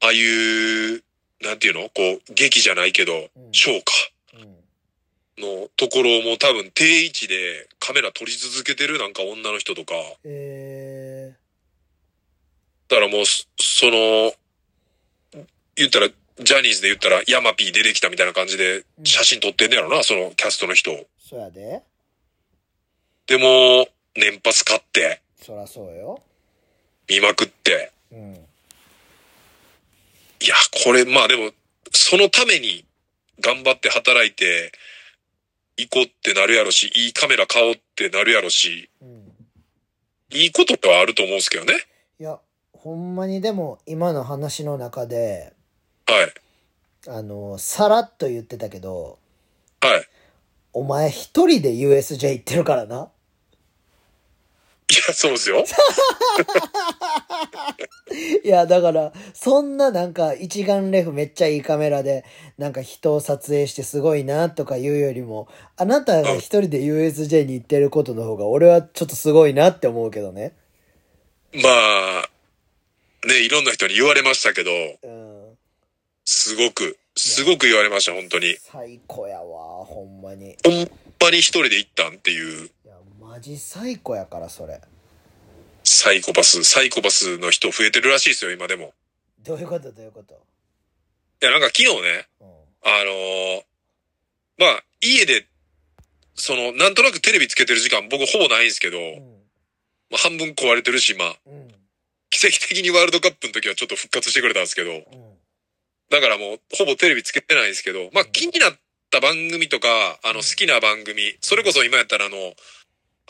[0.00, 1.02] ああいう、
[1.42, 1.82] なんていうの？
[1.90, 3.92] こう、劇じゃないけど、うんショーか。
[4.34, 4.56] うん。
[5.40, 9.94] のところも多分定位置でカメラ撮り続けてるなんか女の人とか、
[10.24, 11.34] え
[12.88, 14.32] だからもうそ、その、
[15.76, 20.90] 言ったら、ジャニーズで言ったらヤマピー出てきたみたいな感じでうん写真撮ってんねやろな、そのキャストの人。
[20.90, 21.82] ー、そやで。
[23.30, 26.20] でも、年パス買って、そらそうよ。
[27.08, 27.92] 見まくって。
[28.10, 28.34] うん。
[28.34, 28.36] い
[30.48, 31.52] や、これ、まあでも、
[31.92, 32.84] そのために
[33.40, 34.72] 頑張って働いて、
[35.76, 39.32] 行こうってなるやろし、いいカメラ買おうってなるやろし、うん。
[40.32, 41.74] いいことはあると思うんですけどね。
[42.18, 42.40] いや、
[42.72, 45.52] ほんまにでも今の話の中で、
[46.04, 46.34] はい。
[47.06, 49.20] あの、さらっと言ってたけど、
[49.80, 50.04] はい。
[50.72, 53.08] お前一人で USJ 行ってるからな。
[54.90, 55.64] いや、そうですよ。
[58.44, 62.24] いや、だから、そんななんか一眼レフめっちゃいいカメラで、
[62.58, 70.54] なんか人を撮影してすごいなとか言うよりも、あなたが一人で USJ に行ってることの方が俺はちょっとすごいなって思うけどね。
[71.52, 72.28] まあ、
[73.26, 74.70] ね、いろんな人に言われましたけど、
[75.02, 75.58] うん。
[76.24, 78.56] すごく、すごく言われました、本当に。
[78.60, 80.50] 最高やわ、ほんまに。
[80.50, 82.68] いほんまに一人で行ったんっていう、や、
[83.30, 84.80] マジ最高やから、それ。
[85.84, 88.92] サイコパス、サイコパスの人増えてるらしいですよ、今でも。
[89.44, 89.92] どういうこと？
[89.92, 90.34] どういうこと？
[90.34, 92.46] いや、なんか昨日ね、うん。
[92.82, 93.62] あのー
[94.58, 95.46] まあ、家で、
[96.34, 98.98] その、なんとなくテレビつけてる時間僕ほぼないんですけど、
[100.10, 101.52] まあ、半分壊れてるし、まあ、うん。
[101.52, 101.68] うん。
[102.30, 105.02] 奇跡的にワールドカップの時はちょっと復活してくれたんですけど、うん。
[106.10, 108.72] だからもう、ほぼテレビつけてないんですけど、まあ気になっ
[109.08, 112.36] た番組とか、あの好きな番組、それこそ今やったらあの、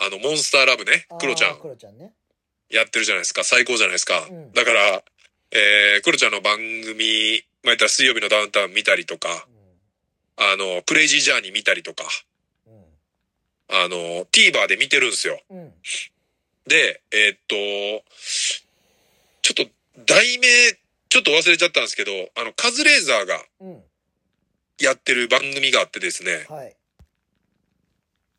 [0.00, 2.12] あの、モンスターラブね、クロちゃんクロちゃんね。
[2.70, 4.26] やってるじゃないですか、最高じゃないですか。
[4.30, 5.02] うんだから、
[5.52, 9.46] えー、クロちゃんの番組、まあ言ったら水曜日のダウンタウン見たりとか、
[10.36, 12.04] あの、クレイジージャーニー見たりとか、
[12.66, 12.84] うん。
[13.68, 15.38] あの、TVer で見てるんですよ。
[15.50, 15.58] うん。
[15.58, 15.72] うん。
[16.66, 18.04] で、えーっと、
[19.42, 19.70] ちょっと
[20.06, 20.48] 題名、
[21.10, 23.82] ちょっと忘れちゃったんですけど、あの、カズレーザーがうん。
[24.78, 26.74] やってる番組があってですね、はい。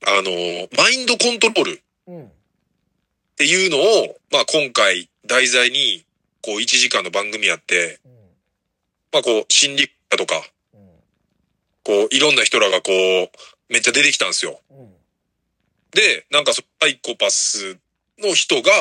[0.06, 0.32] あの、
[0.78, 2.32] マインドコントロールっうん。
[3.38, 6.06] ていうのを、まあ今回題材に、
[6.42, 8.12] こう1時間の番組やって、うん。
[9.14, 10.42] まあこう心理家とか、
[10.74, 10.90] うん。
[11.84, 13.30] こういろんな人らがこう、
[13.70, 14.60] めっちゃ出てきたんですよ。
[14.72, 14.94] うん。
[15.92, 17.78] で、なんかサイコパス
[18.20, 18.72] の人が、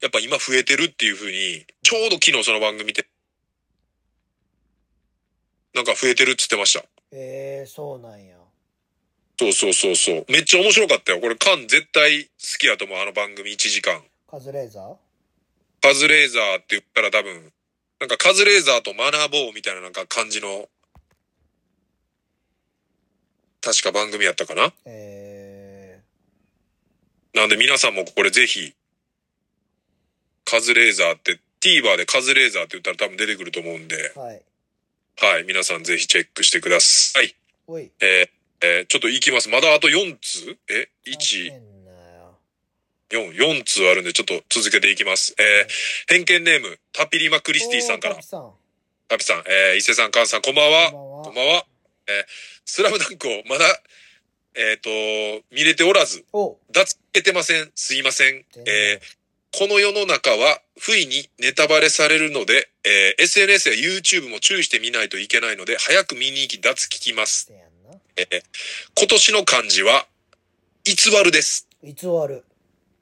[0.00, 3.06] やっぱ今増えてるっていう風に、ちょうど昨日その番組で、
[5.74, 6.84] なんか増えてるって言ってました。
[7.12, 8.36] ええそうなんや。
[9.38, 10.24] そうそうそうそう。
[10.28, 11.20] めっちゃ面白かったよ。
[11.20, 12.98] これ、カン絶対好きやと思う。
[12.98, 14.02] あの番組1時間。
[14.30, 14.96] カズレーザー？
[15.82, 17.52] カズレーザーって言ったら多分、
[18.00, 20.68] なんかカズレーザーと学ぼうみたいななんか感じの、
[23.60, 24.72] 確か番組やったかな？
[24.86, 26.00] え
[27.34, 28.74] なんで皆さんもこれぜひ、
[30.44, 34.42] カズレーザーって、TVer でカズレーザーって言ったら多分出てくると思うんで、ー、はい。
[35.20, 37.34] はい、皆さんぜひチェックしてください。
[37.66, 37.90] おい。
[38.00, 39.48] えーえーちょっと行きます。
[39.48, 40.56] まだあと4通？
[40.70, 42.38] え ?1、変なよ。
[43.10, 45.34] 4、4通あるんでちょっと続けていきます。
[45.38, 48.26] えー偏見ネーム、タピリマクリスティさんからタピ。
[48.26, 48.50] さん。
[49.08, 50.90] タピさん、えー伊勢さん、カンさん、こんばんは。
[50.90, 51.64] こんばんは。
[52.08, 52.24] えー
[52.64, 53.64] スラムダンクをまだ、
[54.56, 54.90] えっ、と、
[55.54, 57.70] 見れておらず、お脱けてません。
[57.74, 58.44] すいません。
[58.66, 59.16] えー
[59.58, 67.50] この世の中は不意にネタバレされるので、えー SNS や YouTube も注意して見ないといけないので、早く見に行き脱聞きます。
[68.16, 68.42] えー
[68.98, 70.06] 今年の漢字は、
[70.84, 71.68] 偽るです。
[71.82, 72.44] いつ終わる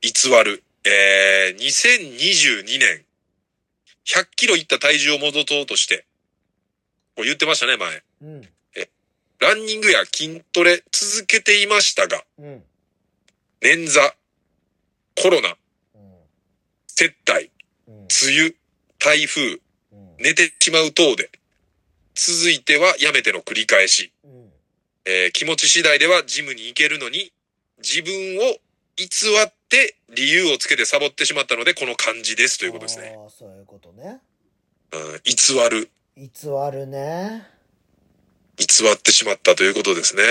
[0.00, 0.10] 偽
[0.44, 0.62] る。
[0.84, 3.04] えー2022年、
[4.06, 6.04] 100キロいった体重を戻そうとして、
[7.14, 8.02] こう言ってましたね、前。
[8.22, 8.48] うん。
[9.40, 12.62] ランニングや筋トレ続けていましたが、うん。
[13.60, 14.14] 捻挫、
[15.22, 15.56] コロナ、うん。
[16.86, 17.50] 接待、
[17.86, 17.94] うん。
[17.94, 18.08] 梅
[18.40, 18.54] 雨、
[18.98, 19.42] 台風、
[19.92, 20.16] うん。
[20.18, 21.30] 寝てしまう等で、
[22.14, 24.43] 続いてはやめての繰り返し、うん。
[25.04, 27.32] えー気持ち次第ではジムに行けるのに、
[27.78, 28.56] 自分を
[28.96, 29.06] 偽
[29.44, 33.16] って理由をつけてサボってしまったので、この漢字ですということですね。
[33.18, 34.20] ああ、そういうことね。
[34.92, 36.28] うん、偽る、偽
[36.72, 37.46] るね。
[38.56, 40.22] 偽ってしまったということですね。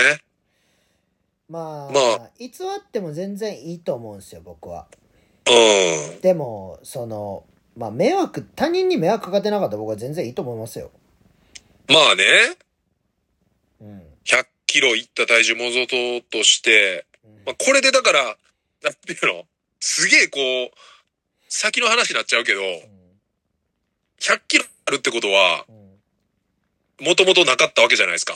[1.48, 4.86] まあ、まあ偽っても全然いいと思うんですよ、僕は。
[5.46, 6.20] うん。
[6.20, 7.44] でも、その、
[7.76, 10.90] まあ、迷惑、他人に迷惑かかってなかったら僕は全然いいと思いますよ。
[11.88, 12.24] まあね、
[13.82, 14.13] うん。
[14.74, 18.24] 100キロいった体重戻そうとして、うんまあ、これでだから、
[18.82, 19.44] なんていうの？
[19.78, 20.70] すげえこう、
[21.48, 22.60] 先の話になっちゃうけど、
[24.20, 25.64] 100キロあるってことは。
[27.00, 28.34] もともとなかったわけじゃないですか。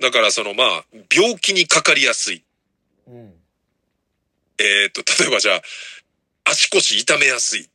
[0.00, 2.42] だからそのまあ、病気にかかりやすい。
[3.08, 3.34] うん。
[4.58, 5.62] えっ、と、例えばじゃあ、
[6.44, 7.68] 足腰痛めやすい。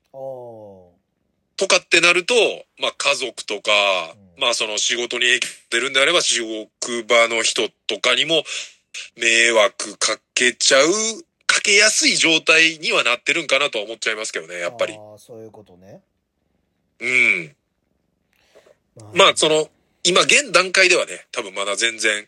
[1.60, 2.34] おとかってなると、
[2.80, 3.72] まあ家族とか、
[4.14, 6.46] うんまあその仕事に影響出るんであれば職
[7.08, 8.44] 場の人とかにも
[9.18, 10.88] 迷惑かけちゃう、
[11.48, 14.94] かけやすい状態にはなってるんかなとは思っちゃいますけどね、ーやっぱり。
[14.94, 16.02] ああ、そういうことね。
[17.00, 17.56] うん。
[19.14, 19.70] ままあその、
[20.04, 22.28] 今現段階ではね、多分まだ全然、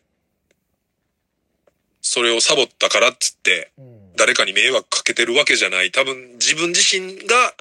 [2.01, 4.15] それをサボったからっつって、うん。
[4.15, 5.91] 誰かに迷惑かけてるわけじゃない。
[5.91, 7.53] 多分自分自身が、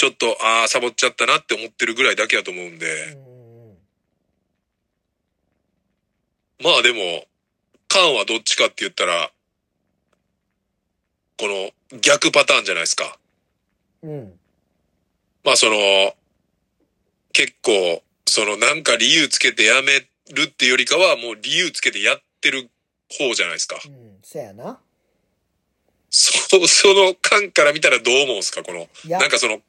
[0.00, 3.18] ちょっと、ああ、サボっちゃったなって思ってるぐらいだけだと思うんうで。
[6.58, 7.26] まあでも、
[7.86, 9.30] カンはどっちかって言ったら、
[11.36, 11.48] こ
[11.92, 13.18] の逆パターンじゃないですか。
[14.02, 14.10] うん。
[14.10, 14.32] うん。
[15.44, 15.76] まあその、
[17.34, 20.00] 結構、そのなんか理由つけてやめ
[20.32, 22.70] るっていうよりかは、もう理由つけてやってる
[23.10, 23.76] 方じゃないですか。
[23.84, 24.18] うん。
[24.22, 24.80] そやな。
[26.08, 26.32] そ、
[26.66, 29.60] その感から見たらどう思うんすかこの、なんかその、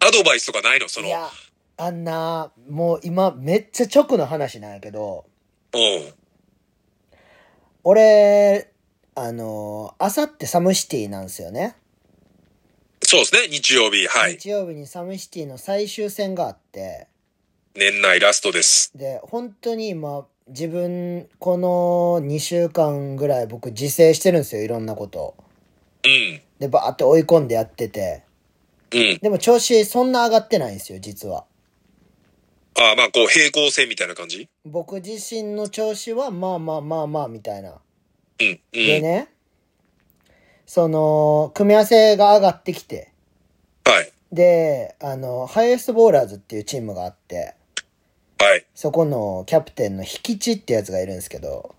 [0.00, 0.88] アドバイスとかないの？
[0.88, 1.28] その、いや、
[1.76, 5.26] あんな、もう今めっちゃ直の話なんやけど、
[5.74, 6.12] うん。
[7.84, 8.70] 俺、
[9.14, 11.76] あの、あさってサムシティなんですよね。
[13.02, 14.06] そうですね、日曜日。
[14.06, 14.32] はい。
[14.38, 17.06] 日曜日にサムシティの最終戦があって、
[17.74, 18.90] 年内ラストです。
[18.96, 25.36] で、本当に今、自分、この2週間ぐらい僕自制してるんですよ、いろんなこと。
[26.04, 26.40] うん。
[26.58, 28.22] で、バーって追い込んでやってて。
[28.92, 29.18] うん。
[29.18, 31.44] でも調子そんな上がってないんですよ、実は。
[32.80, 34.48] ああ、まあこう平行線みたいな感じ？
[34.64, 37.80] 僕自身の調子は、まあまあまあまあ、みたいな。
[38.40, 38.46] うん。
[38.46, 38.60] うん。
[38.72, 39.28] でね、
[40.64, 43.12] その、組み合わせが上がってきて、
[43.84, 44.12] はい。
[44.32, 47.54] で、あの、ハイエストボーラーズっていうチームがあって、
[48.38, 48.64] はい。
[48.74, 51.74] そこのキャプテンの引き地ってやつがいるんですけど、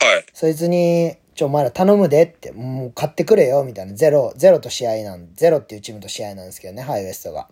[0.00, 0.26] はい。
[0.34, 3.92] そいつにちょ、お前ら頼むでって、もう買ってくれよ、みたいな。
[3.94, 7.48] ゼロ、ゼロと試合なん、ゼロっていうチームと試合なんですけどね、ハイウエストが。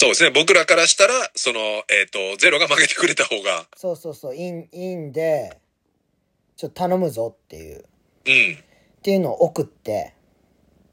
[0.00, 0.30] そうですね。
[0.30, 5.58] 僕らからしたら、その、えっ、と、ゼロが負けてくれた方が、そうそうそう、イン、インで、
[6.56, 7.84] ちょっと頼むぞっていう、
[8.26, 8.54] うん。
[8.54, 10.14] っていうのを送って、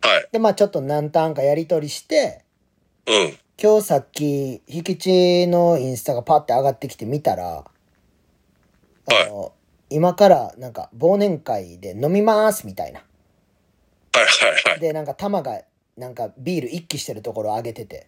[0.01, 0.27] はい。
[0.31, 2.43] で、まあちょっと何ターンかやり取りして、
[3.05, 3.37] うん。
[3.61, 9.53] 今日さっき、ひきちのインスタがパッて上がってきて見たら、あの、
[9.93, 12.99] 今からなんか忘年会で飲みますみたいな。
[12.99, 14.79] はいはいはい。
[14.79, 15.61] で、なんか玉が
[15.95, 18.07] なんかビール一気してるところを上げてて。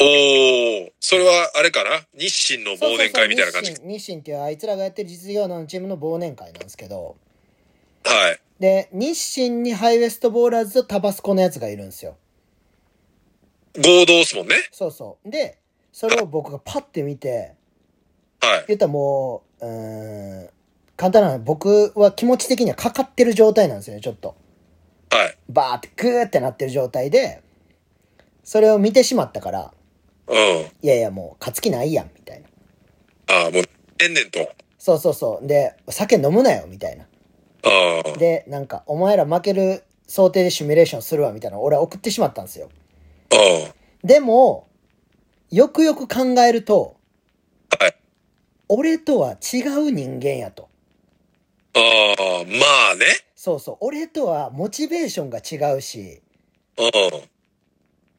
[0.00, 2.04] おー、それはあれかな？
[2.18, 3.68] 日清の忘年会みたいな感じ？
[3.68, 7.16] そうそうそう日清日清っていうあいつらがやってる実業団のチームの忘年会なんですけど、
[8.04, 8.40] はい。
[8.58, 12.16] で、日清にハイウエストボーラーズとタバスコのやつがいるんですよ。
[13.76, 14.54] 合同っすもんね。
[14.70, 15.30] そうそう。
[15.30, 15.58] で、
[15.92, 17.54] それを僕がパッて見て、
[18.40, 18.64] はい。
[18.68, 20.50] 言ったらもう、うーん、
[20.96, 24.36] 簡単なの僕は気持ち的にはかかってる状態なんですよね、ちょっと。
[25.10, 25.38] はい。
[25.48, 27.42] バーってグーってなってる状態で、
[28.42, 29.72] それを見てしまったから、
[30.28, 30.36] うん。
[30.36, 32.48] いやいやもう勝つ気ないやん、みたいな。
[33.34, 33.64] ああ、もう、
[33.96, 34.52] 天然と。
[34.78, 35.46] そうそうそう。
[35.46, 37.04] で、酒飲むなよ、みたいな。
[37.64, 38.18] ああ。
[38.18, 42.68] で、なんか、お前ら負ける想定でシミュレーションするわ、みたいな俺は送ってしまったんですよ。
[43.32, 43.36] あ
[43.70, 43.74] あ。
[44.02, 44.68] でも、
[45.50, 46.96] よくよく考えると、はい。
[48.68, 50.68] 俺とは違う人間やと。
[51.74, 53.06] ああ、まあね。
[53.34, 53.76] そうそう。
[53.80, 56.22] 俺とはモチベーションが違うし、
[56.78, 56.90] うん。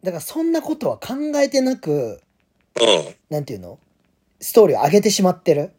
[0.04, 2.22] だからそんなことは考えてなく、
[2.80, 3.16] うん。
[3.30, 3.80] なんていうの？
[4.40, 5.72] ストーリーを上げてしまってる。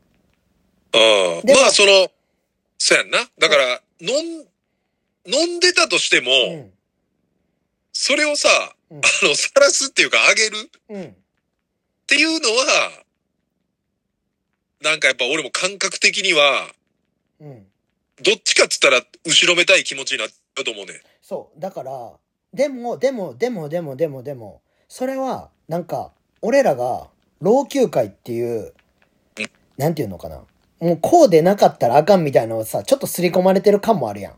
[0.92, 1.46] ああ。
[1.46, 2.10] でもまあ、その、
[2.78, 3.18] そうやんな。
[3.38, 4.46] だから、飲ん、
[5.26, 6.72] 飲んでたとしても、うん。
[7.92, 8.48] それをさ、
[8.90, 11.16] うんあの、晒すっていうか、あげるっうん。
[12.06, 13.04] ていうのは、
[14.86, 16.68] なんかやっぱ俺も感覚的には、
[17.40, 17.66] うん。
[18.22, 21.02] どっちかっつったら、後ろめたい気持ちになったと思うね。
[21.20, 21.60] そう。
[21.60, 22.12] だから、
[22.54, 27.08] でも、でも、でも、でも、でも、でも、それは、なんか、俺らが、
[27.40, 28.72] 老朽会っていう、
[29.76, 30.44] なんていうのかな。
[30.78, 34.32] もうこうでなかったらあかんみたいなのをさ、ちょっと刷り込まれてる感もあるやん。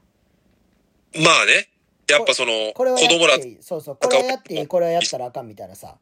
[1.22, 1.68] まあね。
[2.08, 3.36] やっぱその、これはや子供ら。
[3.60, 3.96] そうそう。
[3.96, 4.66] これはやっていい。
[4.66, 5.96] これはやったらあかんみたいなさ。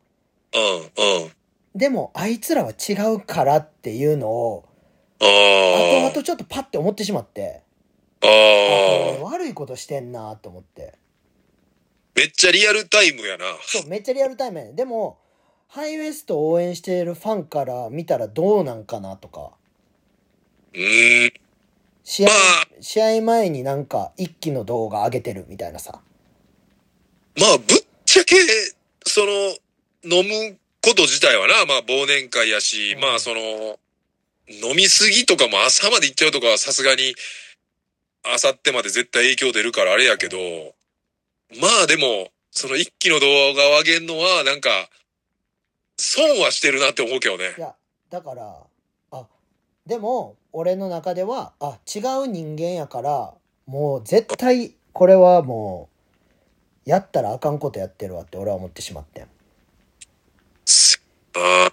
[0.54, 1.32] うん。
[1.76, 4.64] でも、あいつらは違うからっていうのを、
[5.20, 5.28] あ後
[6.06, 6.10] あ。
[6.10, 7.62] 々ちょっとパッて思ってしまって、
[8.22, 9.22] ああ。
[9.22, 10.94] 悪いことしてんなと思って。
[12.14, 13.44] めっちゃリアルタイムやな。
[13.66, 15.18] そう、めっちゃリアルタイムやねんでも、
[15.68, 19.50] ハイウエストを応援しているファンから見たらどうなんかなとか。
[20.72, 21.32] うーん。
[22.04, 26.00] 試合まあ、試合前になんか一気の動画上げてるみたいなさ。
[27.38, 28.34] まあ、ぶっちゃけ、
[29.04, 29.32] その、
[30.04, 30.56] 飲む
[30.86, 33.80] こと自体はな、まあ、忘年会やし、うんまあ、その、
[34.48, 37.16] 飲みすぎとかも朝まで行っちゃうとかはさすがに、
[38.22, 40.38] あさってまで絶対影響出るからあれやけど、
[41.60, 44.70] まあでも、その一気の動画を上げるのは、なんか、
[45.98, 47.60] 損はしてるなって思うけどねい。
[47.60, 47.74] や、
[48.08, 48.62] だから、
[49.10, 49.26] あ、
[49.86, 53.34] でも、俺の中では、あ、違う人間やから、
[53.66, 55.88] もう絶対、これはも
[56.86, 59.26] う、やったらあかんことやってるわって俺は思ってしまってん。
[61.34, 61.72] あ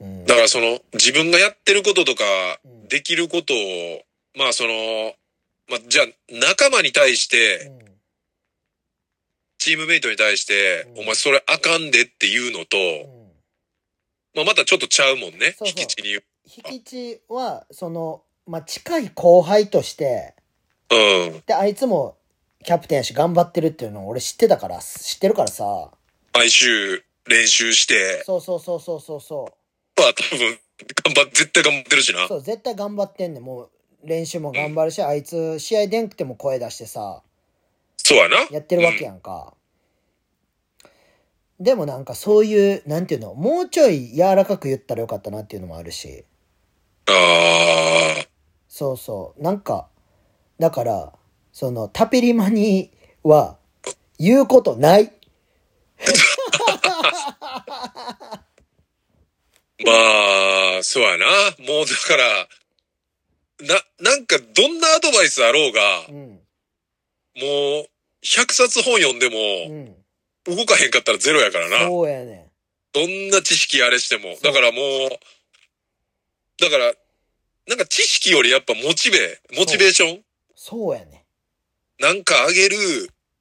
[0.00, 0.26] うんー。
[0.26, 2.24] だからその、自分がやってることとか
[2.64, 4.02] うん、できることを、
[4.36, 5.14] まあその、
[5.68, 7.90] まあ、じゃあ、仲間に対して、うん
[9.62, 13.20] チームメイトに対して、うんお前それあかんでっていうのと、うん
[14.34, 15.54] まあ、またちょっとちゃうもんね。
[15.58, 16.22] そうそう引き地に言う。
[16.46, 20.34] 引き地は、その、まあ、近い後輩として、
[20.90, 21.42] うん。
[21.46, 22.16] で、あいつも
[22.64, 25.90] キャプテンやし頑張ってるっていうのを俺知ってたから、知ってるからさ。
[26.32, 29.54] 毎週練習して、そうそうそうそうそうそ
[29.96, 30.58] まあ多分、
[31.04, 32.28] 頑張っ、絶対頑張ってるしなう。。
[32.28, 33.42] そう、絶対頑張ってんねん。
[33.42, 33.70] もう
[34.04, 37.22] 練習も頑張るし、あいつ試合出んくても声出してさ、
[37.96, 38.36] そうやな。
[38.50, 39.54] やってるわけやんか。
[41.60, 46.24] でもなんかそういう、なんていうの、もうちょい柔らかく言ったらよかったなっていうのもあるし。
[47.06, 48.26] ああ。
[48.66, 49.42] そうそう。
[49.42, 49.88] なんか、
[50.58, 51.12] だから、
[51.52, 52.90] その、タピリマニ
[53.22, 53.58] は、
[54.18, 55.12] 言うことない。
[59.84, 61.26] まあ、そうやな。
[61.58, 62.48] もうだから、
[63.60, 66.40] な、なんかどんなアドバイスあろうがう、ん。
[67.36, 67.88] もう、
[68.22, 69.74] 100冊本読んでうも、
[70.54, 70.56] ん。
[70.56, 71.86] 動かへんかったらゼロやからな。
[71.86, 72.48] そうやね
[72.92, 74.36] どんな知識あれしても。
[74.42, 75.10] だからもう、
[76.60, 76.92] だから、
[77.68, 80.24] なんか知識よりやっぱモチベ、モチベーション？
[80.56, 81.24] そうやね
[82.00, 82.76] なんかあげる、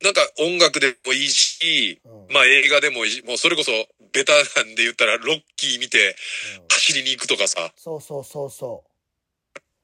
[0.04, 2.34] なんか音楽でもいいし、うん。
[2.34, 3.72] まあ映画でもいいし、もうそれこそ
[4.12, 6.16] ベタなんで言ったらロッキー見て
[6.62, 8.84] うん走りに行くとかさ、そうそうそうそ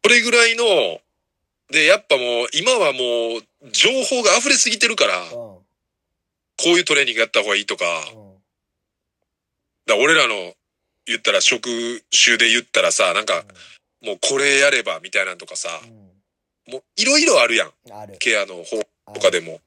[0.04, 0.64] それぐらいの、
[1.72, 5.32] で、やっぱもう、今はもう、情報が溢れすぎてるから、うん。
[5.32, 5.64] こ
[6.66, 8.36] ういうトレーニングやった方がいいとか、うん。
[9.88, 10.54] だ俺らの
[11.06, 11.70] 言ったら職
[12.12, 13.46] 種で言ったらさ、なんか、
[14.04, 15.70] もうこれやればみたいなんとかさ、
[16.68, 17.72] うもういろいろあるやん。
[18.20, 19.60] ケアの方あとかでも。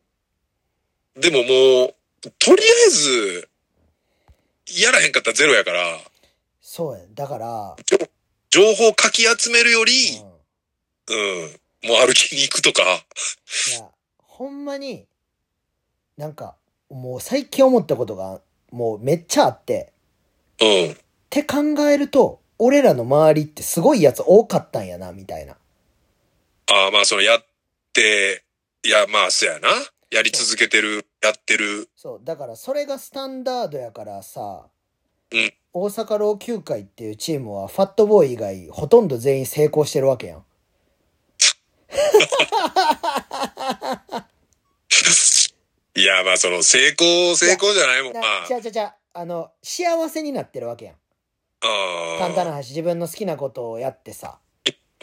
[1.17, 3.49] でももう、とりあえず、
[4.77, 5.99] やらへんかったらゼロやから、
[6.71, 7.05] そうや。
[7.15, 7.77] だから、
[8.51, 10.21] 情報かき集めるより、
[11.09, 11.43] うん。
[11.43, 12.85] うん、もう歩きに行くとか、い
[13.73, 13.89] や、
[14.19, 15.07] ほんまに、
[16.19, 16.57] なんか、
[16.91, 19.95] もう最近思ったことが、もうめっちゃあって、
[20.61, 20.93] うん。
[20.93, 20.97] っ
[21.31, 21.57] て考
[21.89, 25.57] えると、俺らの周りってすごいやつ多かったんやな、みたいな。
[26.71, 27.47] ああ、まあそのやっ
[27.95, 28.45] て、
[28.85, 29.71] いや、まあそうやな。
[30.11, 31.89] やり続けてる、やってる。
[31.97, 34.67] そう、だからそれがスタンダードやからさ、
[35.33, 40.39] うん大阪老朽会っていうチームはファットボーイ以外ほとんど全員成功してるわけやん。
[45.95, 48.15] いや、まあその成功、成功じゃないもん。
[48.15, 50.95] まなあち、ゃうちゃうちゃうあの、幸せになってるわけやん。
[50.95, 50.99] あ
[52.17, 54.39] あ、簡単な話、自分の好きなことをやってさ。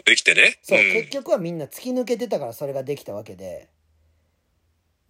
[0.04, 0.58] できてね。
[0.62, 3.68] そう、ん結局はみんな突き抜けてたからそれができたわけで。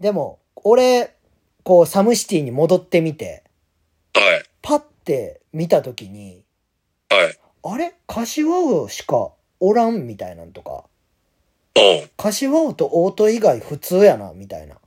[0.01, 1.15] でも、俺、
[1.63, 3.45] こう、サムシティに戻ってみて、
[4.15, 4.45] はい。
[4.63, 6.43] パッて見た時に、
[7.09, 7.39] はい。
[7.63, 7.95] あれ？
[8.07, 10.85] 柏王しかおらんみたいなんとか、
[11.77, 12.11] うん。
[12.17, 14.77] 柏王とオート以外普通やな、みたいな。
[14.77, 14.79] っ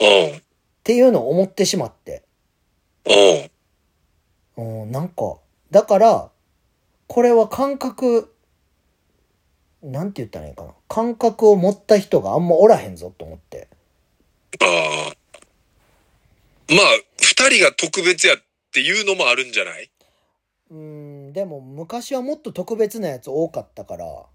[0.00, 0.04] う
[0.36, 0.42] ん。
[0.84, 2.22] ていうのを思ってしまって。
[4.56, 4.82] うん。
[4.82, 5.38] うん、なんか、
[5.70, 6.30] だから、
[7.06, 8.34] これは感覚、
[9.82, 10.74] なんて言ったらいいかな。
[10.88, 13.68] 感覚を持った人があんまおらへんぞと思って。
[14.60, 15.14] ああ。
[16.70, 16.80] まあ、
[17.20, 18.38] 二人が特別やっ
[18.72, 19.90] ていうのもあるんじゃない？
[20.70, 24.26] うん、でも昔はもっと特別なやつ多かったから、あ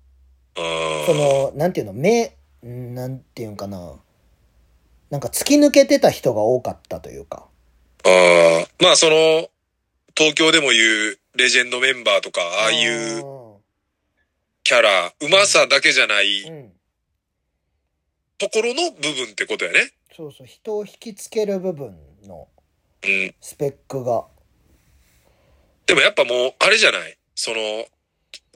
[0.55, 1.05] あ。
[1.05, 2.35] その、なんていうの、目、
[2.65, 3.99] んなんていうんかな。
[5.11, 7.45] なんか突き抜けてた人が多かったというか。
[8.03, 8.67] ああ。
[8.79, 9.49] まあその、
[10.15, 10.79] 東京でも言
[11.11, 13.23] うレジェンドメンバーとか、ああいう
[14.63, 16.55] キャラ、うまさだけじゃないうん。
[16.55, 16.71] うん。
[18.39, 19.91] ところの部分ってことやね。
[20.15, 22.47] そうそう、人を引きつける部分の
[23.03, 23.35] うん。
[23.41, 24.25] スペックが。
[25.85, 27.17] でもやっぱもう、あれじゃない？
[27.35, 27.57] その、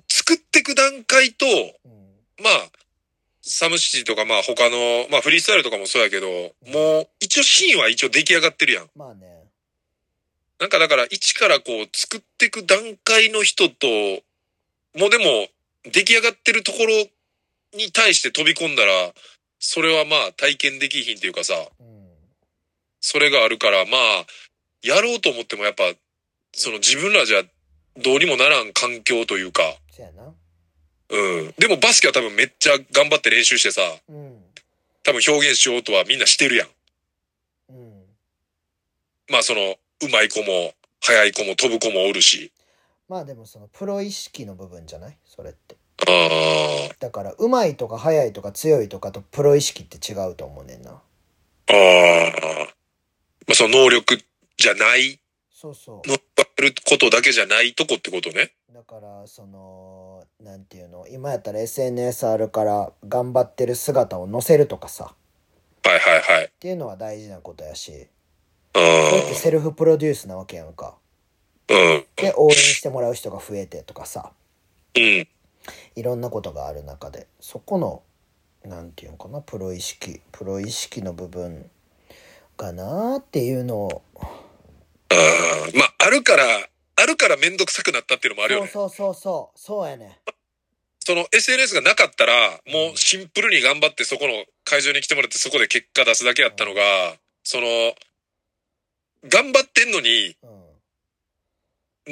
[0.07, 2.43] 作ってく段階と、うん。
[2.43, 2.69] まあ、
[3.41, 8.89] サムシティとかまあ他の、まあフリースタイルとかもそうやけど、もう一応シーンは一応出来上がってるやん。
[8.95, 9.45] まあね。
[10.59, 13.87] なんかだから一からこう作ってく段階の人と、
[14.97, 15.47] もうでも
[15.91, 17.05] 出来上がってるところ
[17.77, 19.13] に対して飛び込んだら、
[19.59, 22.07] それはまあ体験できひんっていうかさ、うん。
[22.99, 24.25] それがあるからまあ、
[24.81, 25.83] やろうと思ってもやっぱ、
[26.53, 27.43] その自分らじゃ
[27.97, 30.33] どうにもならん環境というか、そやな。
[31.09, 31.53] うん。
[31.57, 34.43] でもバスケは多分めっちゃ頑張って練習してさ、うん。
[35.03, 36.69] 多分表現しようとはみんなしてるやん。
[37.69, 38.03] うん。
[39.29, 42.51] まあその、うまい子も、速い子も飛ぶ子もおるし。
[43.07, 45.17] まあでもそのプロ意識の部分じゃない？
[45.25, 45.76] それって。
[46.05, 50.91] あだから、うまいとか速いとか強いとかとプロ意識って違うと思うねんな。
[50.91, 51.01] あ、あ
[51.73, 52.73] あ。
[53.47, 54.17] まあその能力
[54.57, 55.19] じゃない、
[55.59, 56.07] そうそう。
[56.07, 58.53] 乗っかることだけじゃないとこってことね。
[58.73, 65.15] だから、その、なんていうの、今やったら SNS あるから頑張ってる姿を載せるとかさ。
[65.83, 66.45] はいはいはい。
[66.45, 67.91] っていうのは大事なことやし。
[67.91, 70.95] うこれってセルフプロデュースなわけやんか。
[71.69, 71.73] ん。
[71.73, 72.05] うん。
[72.17, 74.31] で、応援してもらう人が増えてとかさ。
[74.95, 75.27] うん。
[75.95, 78.03] いろんなことがある中で、そこの、
[78.63, 81.69] なんていうのかな、プロ意識、プロ意識の部分
[82.57, 85.77] かなっていうのを、ああ。
[85.77, 86.45] まあ、あるから、
[86.99, 88.67] あるからめんどくさくなったっていうのもあるよね。
[88.67, 90.19] そうそうそうそう、やね。
[90.99, 96.81] その SNS がなかったら、もうシンプルに頑張ってそこの会場に来てもらってそこで結果出すだけやったのが、
[97.43, 97.67] その、
[99.23, 100.47] 頑張ってんのに、う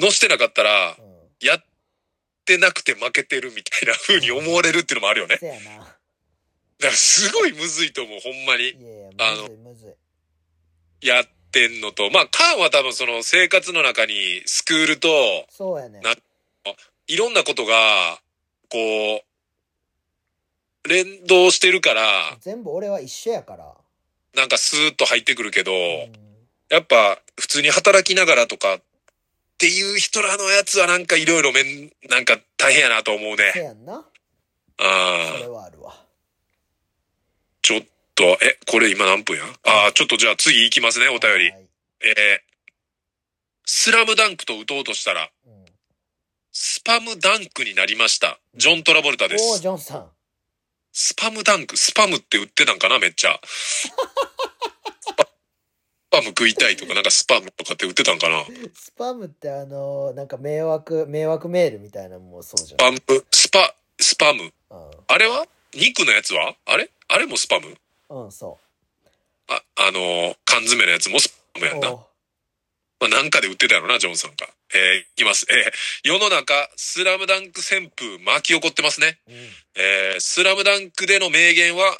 [0.00, 1.46] 乗してなかったら、うん。
[1.46, 1.75] やって
[2.58, 5.38] なくて負けてるみたいな風に思われるっていうのもあるよね。
[5.40, 5.78] せやな。
[5.78, 5.96] だか
[6.80, 8.68] らすごいむずいと思う、ほんまに。
[8.68, 9.48] いやいや、あの。
[11.00, 12.10] やってんのと。
[12.10, 15.08] まあ、カーンは多分その生活の中にスクールと、
[15.50, 16.00] そうやね。
[16.00, 16.14] な
[17.08, 18.20] いろんなことが、
[18.68, 19.22] こ
[20.84, 23.74] う、連動してるから、全部俺は一緒やから。
[24.34, 26.12] なんかスーッと入ってくるけど、うん。
[26.68, 28.80] やっぱ普通に働きながらとかっ
[29.58, 33.52] ていう人らのやつはなんかいろいろめん、なんか大変やなと思うね。
[33.54, 34.04] せやんな。
[34.78, 35.94] あそれあ、はあるわ。
[37.62, 37.82] ちょっ
[38.14, 39.44] と、え、これ今何分や？
[39.64, 41.50] ああ、ちょっとじゃあ次行きますね、お便り。
[41.50, 41.66] はい
[42.02, 42.40] えー、
[43.64, 45.66] スラムダンクと打とうとしたら、うん
[46.58, 48.38] スパムダンクになりました。
[48.54, 49.60] ジョン・トラボルタです。
[49.60, 50.06] ジョンさん。
[50.90, 53.32] スパムダンク、スパムって売ってたんかなめっちゃ。
[56.26, 58.44] ム食いたいとか、なんかスパムとかって売ってたんかな？
[58.74, 62.94] スパムってあの、なんか迷惑、迷惑メールみたいなのもそうじゃん。
[62.96, 64.44] スパム、スパ、スパム。
[64.44, 64.52] う
[65.08, 65.46] あれは？
[65.74, 66.54] 肉のやつは？
[66.66, 66.90] あれ？
[67.08, 67.68] あれもスパム？
[67.68, 68.24] ん。
[68.24, 68.58] うん、そ
[69.48, 71.76] あ、あのー缶詰のやつもスパムやう。
[71.78, 71.90] んな。
[71.90, 74.48] まあ、なんかで売ってたやろな、ジョンさんか。
[74.74, 75.46] えー、いきます。
[75.50, 79.18] えー、世の中、スラムダンク旋風巻き起こってますね。
[79.28, 79.34] うん。
[79.76, 81.96] えー、スラムダンクでの名言は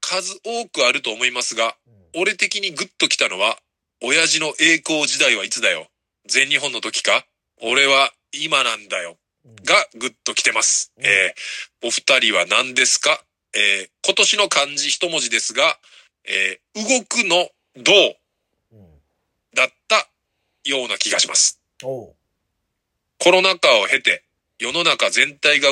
[0.00, 3.58] 数多くあると思いますが、うん俺的にグッときたのは、
[4.02, 5.88] 親父の栄光時代はいつだよ？
[6.26, 7.24] 全日本の時か？
[7.60, 9.12] 俺は今なんだよ。
[9.12, 9.18] うん
[9.64, 10.92] がグッときてます。
[10.98, 13.20] うんえー、お二人は何ですか？
[13.54, 15.78] えー、今年の漢字一文字ですが、
[16.24, 17.48] えー、動くの
[17.82, 17.92] ど
[18.72, 18.76] う？
[18.76, 18.86] うん。
[19.54, 20.06] だった
[20.64, 21.60] ような気がします。
[21.80, 22.14] コ
[23.24, 24.22] ロナ禍を経て、
[24.58, 25.70] 世の中全体が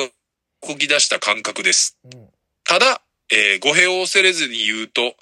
[0.67, 1.97] 動き出した感覚です。
[2.03, 2.27] うん。
[2.63, 3.01] ただ、
[3.31, 5.15] えー語弊を恐れずに言うと、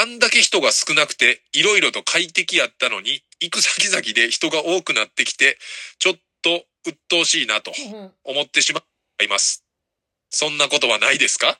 [0.00, 5.58] あんだけ人が少なくて、いろいろと快適やったのに、行く先々で人が多くなってきて、
[5.98, 7.72] ちょっと鬱陶しいなと
[8.24, 8.80] 思ってしま
[9.24, 9.64] います。
[10.30, 11.58] そんなことはないですか？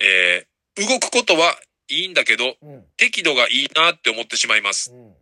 [0.00, 0.48] えー
[0.86, 1.56] 動くことは
[1.88, 2.84] いいんだけど、うん。
[2.96, 4.92] 適度がいいなって思ってしまいます。
[4.92, 5.12] うん。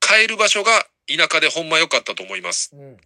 [0.00, 0.70] 帰る場所が
[1.06, 2.70] 田舎でほんま良かったと思います。
[2.72, 2.96] うん。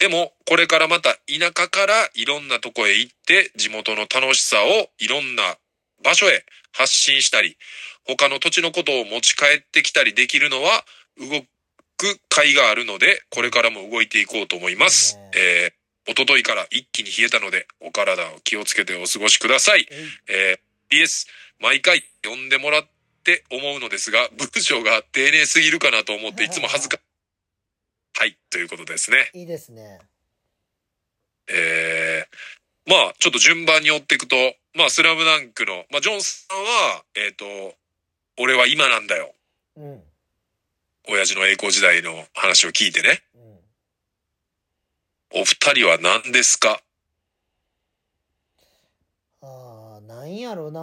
[0.00, 5.56] でも、これからまた田舎からいろんなとこへ行って、地元の楽しさをいろんな
[6.02, 7.56] 場所へ発信したり、
[8.04, 10.84] 他の土地のことを持ち帰ってきたりできるのは、
[11.18, 11.42] 動
[11.96, 15.18] く甲斐があるので、これからも動いていこうと思います。
[15.34, 19.88] えー、一昨日から一気に冷えたので、お体を気をつけてお過ごしください。
[19.90, 21.26] えいえー、PS、
[21.60, 22.88] 毎回呼んでもらっ
[23.24, 27.00] て思うのですが、 文章が丁寧すぎるかなと思っていつも恥ずか、
[28.18, 29.30] はい、ということですね。
[29.34, 29.98] いいですね。
[31.48, 34.36] えー、まあ、ちょっと順番に追っていくと、
[34.76, 37.74] まあ、スラムダンクの、まあ、ジョンさんは、えっ、と、
[38.36, 39.32] 俺は今なんだよ。
[39.76, 40.02] うん。
[41.08, 43.22] 親父の栄光時代の話を聞いてね。
[43.34, 43.38] う
[45.38, 45.40] ん。
[45.40, 46.82] お二人は何ですか？
[49.40, 50.80] ああ、なんやろな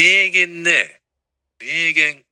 [0.00, 1.00] 名言ね。
[1.60, 2.24] 名言、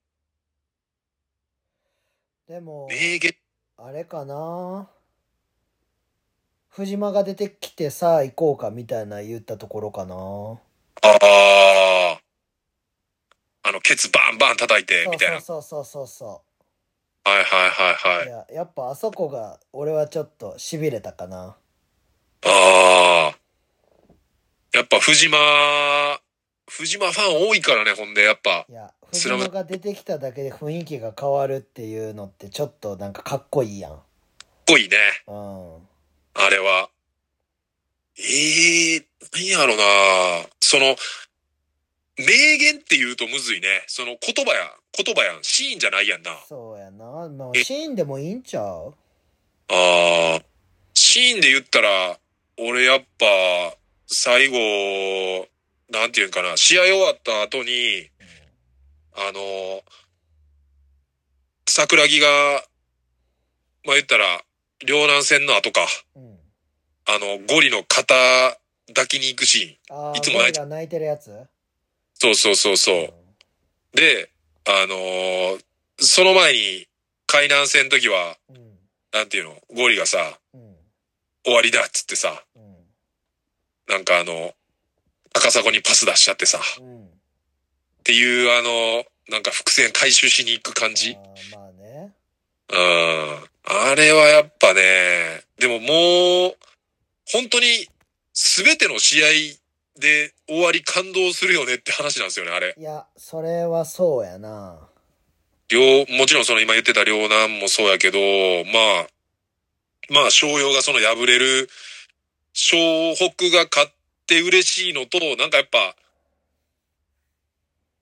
[2.49, 3.35] でも、名言。
[3.79, 4.89] あれかな
[6.75, 10.59] 藤間が出てきてさあ行こうかみたいな言ったところかなあ
[11.03, 12.21] あ。
[13.65, 15.41] あの、ケツバンバン叩いて、みたいな。
[15.43, 16.43] そうそうそうそう
[17.25, 18.27] そはいはいはいうはい。
[18.27, 21.57] いややっぱあそこが俺はちょっと痺れたかな
[22.47, 23.35] ああ。
[24.73, 25.39] やっぱ藤間、
[26.71, 28.65] 藤間ファン多いからね、ほんで、やっぱ。
[28.67, 34.01] いや藤間が出てきただけで雰囲気が変わるっていうのってちょっとなんかかっこいいやんかっ
[34.67, 34.97] こいいね。
[35.27, 35.72] うんあ
[36.53, 36.91] れは。
[38.19, 39.83] ええ何やろな
[40.61, 40.97] その、
[42.19, 43.85] 名言って言うとむずいね。
[43.87, 45.43] その言葉や、言葉やん。
[45.43, 46.33] シーンじゃないやんな。
[46.33, 48.95] あそうやなまあえシーンでもいいんちゃう？
[49.69, 50.45] あー。
[50.95, 52.19] シーンで言ったら、
[52.59, 53.27] 俺やっぱ、
[54.07, 55.49] 最後、
[55.91, 58.11] なんていうんかな、試合終わった後に、
[59.15, 59.83] あの、
[61.67, 62.27] 桜木が、
[63.85, 64.43] まあ、言ったら、
[64.87, 65.81] 両南戦の後か。
[66.15, 66.42] うん
[67.15, 68.15] あの、ゴリの肩
[68.89, 70.17] 抱きに行くシーン。
[70.17, 71.31] いつも泣いてゴリが泣いてるやつ？
[72.15, 73.97] そうそうそうそう。
[73.97, 74.31] で、
[74.67, 75.65] あのー
[75.99, 76.89] その前に、
[77.27, 78.63] 海南戦の時は、うんうん
[79.13, 80.75] なんていうの、ゴリがさ、うん
[81.45, 82.77] 終わりだっつってさ、うん
[83.89, 84.55] なんかあの、
[85.35, 87.09] 赤坂にパス出しちゃってさ、っうん
[88.05, 91.15] ていうあの、なんか伏線回収しに行く感じ。
[91.15, 92.13] あーまあね
[92.71, 93.49] うん。
[93.91, 96.57] あれはやっぱね、でももう、
[97.33, 97.67] 本当に、
[98.35, 99.29] すべての試合
[99.99, 102.75] で終わり感動するよねって話なんですよね、あれ。
[102.79, 104.89] いやそれはそうやな
[105.69, 105.81] 両、
[106.17, 108.19] もちろんその今言ってた両南もそうやけど、
[108.71, 109.07] まあ、
[110.11, 111.71] まあ、商用がその敗れる、
[112.55, 113.93] 湘北が勝っ
[114.27, 115.97] て嬉しいのと、なんかやっぱ、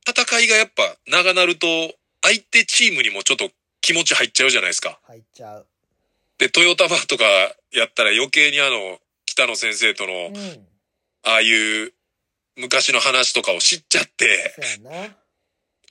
[0.09, 1.67] 戦いがやっぱ長なると、
[2.23, 3.51] 相手チームにもちょっと
[3.81, 4.99] 気持ち入っちゃうじゃないですか。
[5.07, 5.67] 入っちゃう
[6.39, 7.25] で、トヨタバとか
[7.73, 8.99] やったら余計にあの、
[9.31, 10.67] 北野先生とのう、ん
[11.23, 11.93] ああいう
[12.57, 14.55] 昔の話とかを知っちゃって、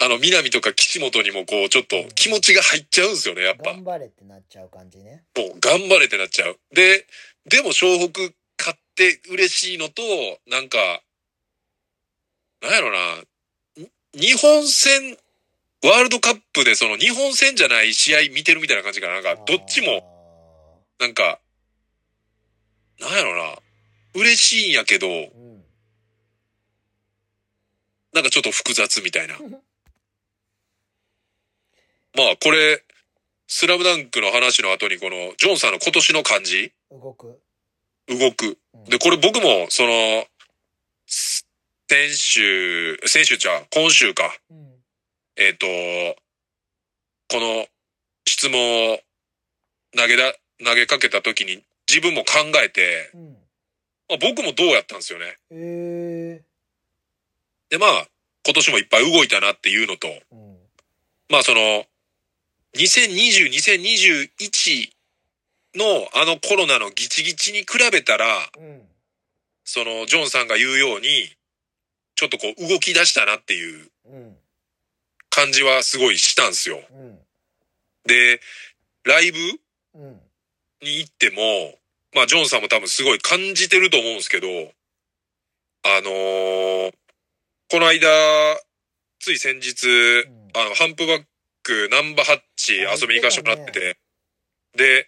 [0.01, 3.71] あの、南とか岸本にもこう、ちょっと気持ちが入っちゃうんですよね、やっぱ。
[3.71, 6.57] 頑張れってなっちゃう感じねもう頑張れってなっちゃう。
[6.73, 7.05] で、
[7.45, 10.01] でも湘北勝って嬉しいのと、
[10.47, 10.77] なんか、
[12.61, 13.23] なんやろな、
[13.77, 15.17] に日本戦、
[15.83, 19.13] ワールドカップでその日本戦じゃない試合見てるみたいな感じかな。
[19.13, 21.39] なんか、どっちも、なんか、
[23.00, 23.58] なんやろな、
[24.14, 25.50] 嬉しいんやけど、うん
[28.12, 29.38] なんかちょっと複雑みたいな。
[32.16, 32.84] まあこれ、
[33.47, 37.39] スラムダンクの話の後にこの、ジョンさんの今年の漢字動く。
[38.08, 38.58] 動く。
[38.74, 40.28] うんで、これ僕も、その、
[41.06, 41.45] す
[41.89, 44.39] 先週、先週ちゃう、今週か。
[44.50, 44.84] うん。
[45.36, 45.68] えっ、と、
[47.28, 47.68] この
[48.26, 49.00] 質問を
[49.95, 50.34] 投げだ、
[50.64, 53.37] 投げかけた時に自分も考えて、うん。
[54.09, 55.37] まあ、僕もどうやったんですよね。
[55.51, 56.43] ええ
[57.69, 58.07] で、まあ、
[58.45, 60.57] 今年もいっぱい動いたなっていうのと、うん。
[61.29, 61.85] まあその、
[62.75, 64.89] 2020、2021
[65.75, 68.25] のあのコロナのギチギチに比べたら、
[68.57, 68.81] うん。
[69.63, 71.07] その、ジョンさんが言うように、
[72.15, 74.37] ちょっとこう動き出したなっていううん。
[75.29, 76.81] 感じはすごいしたんですよ。
[76.91, 77.19] うん。
[78.05, 78.41] で、
[79.03, 79.39] ライブ
[79.95, 80.21] うん。
[80.82, 81.77] に行っても、
[82.13, 84.47] まあ、ジョンさんも多分すごい感じてると思うんですけど、
[85.84, 86.93] あのー
[87.71, 88.07] この間、
[89.19, 91.23] つい先日、んあの、ハンプバッ
[91.61, 93.97] クナンバーハッチ遊びに行かせてもらってて、
[94.75, 95.07] で、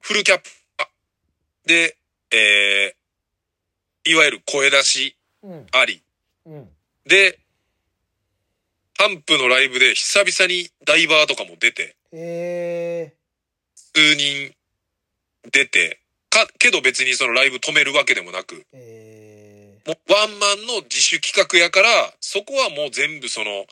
[0.00, 0.48] フルキャップ、
[0.78, 0.88] あ
[1.66, 1.98] で、
[2.30, 5.66] えー、いわゆる声出しうん。
[5.72, 6.02] あり。
[6.46, 6.68] うん。
[7.04, 7.38] で、
[8.96, 13.14] ハンプのライブで久々にダイバーとかも出て、ええ
[13.74, 14.54] 数人
[15.50, 21.88] 出て、か、けど別にそのライブ止めるわけでもなく、えもうワンマンの自主企画やから、
[22.20, 23.66] そこはもう全部その、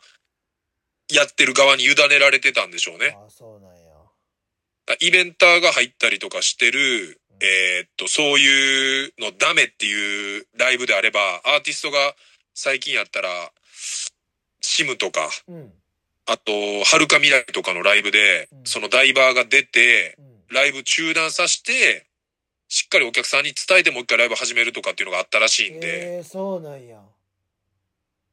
[1.11, 3.17] やってる側に委ねられてたんでしょうね。
[3.17, 3.89] ああ、そうなんや。
[4.85, 12.15] だイベンターが入ったりとかしてる、えーっと、そういうのダメっていうライブであれば、アーティストが
[12.53, 13.29] 最近やったら、
[14.61, 15.71] シムとか、うん。
[16.25, 16.51] あと、
[16.83, 20.28] はるか未来とかのライブでうん、そのダイバーが出て、うん。
[20.51, 22.05] ライブ中断させて、
[22.67, 26.99] しっかりお客さんに伝えてもう一回ライブ始めるとかっていうのがあったらしいんで、ええそうなんや。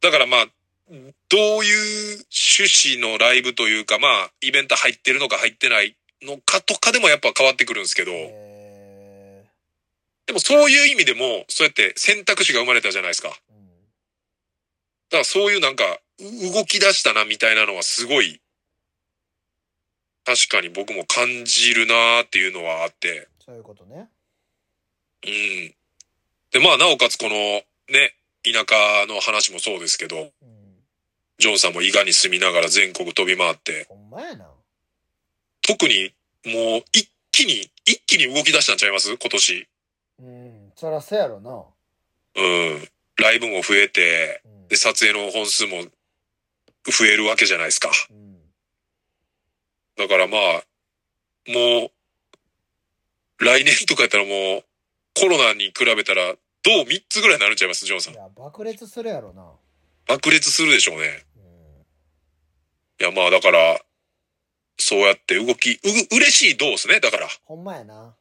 [0.00, 0.46] だからまあ、
[0.88, 2.24] どういう
[2.58, 8.56] 趣旨のライブというか、まあ、イベント入ってるのか入ってないのかとかでもやっぱ変わってくるんですけど、え
[10.26, 13.28] でもそういう意味でも、そうやって選択肢が生まれたじゃないですか。
[13.28, 13.40] だか。
[15.18, 15.84] らそういうなんか、
[16.18, 18.40] う動き出したなみたいなのはすごい、
[20.26, 24.08] 確かに僕も感じるなーっていうのはあって、そういうことね。
[25.24, 25.74] うん。
[26.50, 27.64] で、まあ、なおかつこの、ね、
[28.42, 30.30] 田舎の話もそうですけど、うん。
[31.38, 34.50] ジョンさんも伊賀に住みながら全国飛び回って、ほんまやな。
[35.62, 36.12] 特に
[36.44, 39.16] もう一気に、一気に動き出したんちゃいます？
[39.16, 39.68] 今年。
[40.18, 40.72] うん。
[40.74, 41.64] そらそうやろな。
[42.34, 42.88] うん。
[43.16, 44.68] ライブも増えて、うん。
[44.68, 45.82] で、撮影の本数も
[46.84, 47.90] 増えるわけじゃないですか。
[48.10, 48.25] うん。
[49.96, 50.40] だからまあ、
[51.50, 51.90] も
[53.40, 54.64] う、来年とかやったらもう、
[55.14, 58.16] コロナに比べたら、どう3つぐらいになるんちゃいますジョンさんい。
[58.16, 59.52] や、爆裂するやろな。
[60.08, 61.24] 爆裂するでしょうね。
[61.36, 61.42] うん。
[63.00, 63.80] いやまあだから、
[64.78, 65.78] そうやって動き、う、
[66.16, 67.00] 嬉しいどうですね。
[67.00, 68.14] だから、ほんまやな。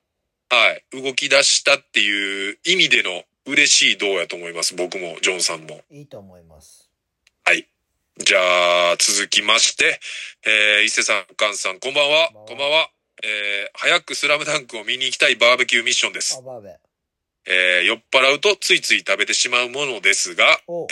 [0.49, 1.01] はい。
[1.01, 4.75] 動き出したっていう意味での嬉しいどうやと思います。
[4.75, 5.81] 僕も、ジョンさんも。
[5.89, 6.84] いいと思います。
[8.17, 8.23] はい。
[8.23, 9.99] じゃあ、続きまして、
[10.45, 12.31] えー、伊勢さん、カンさん、こんばんは。
[12.47, 12.89] こんばんは。
[13.23, 16.41] えー、早くスラムダンクを見に行きたいバーベキューミッションです。
[17.47, 20.87] えー、酔っ払うとついつい食べてしまうものですが、えー、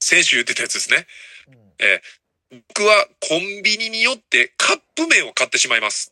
[0.00, 1.06] 先週言ってたやつですね。
[1.48, 2.60] うん。
[2.68, 6.10] 僕はコンビニによってカップ麺を買ってしまいます。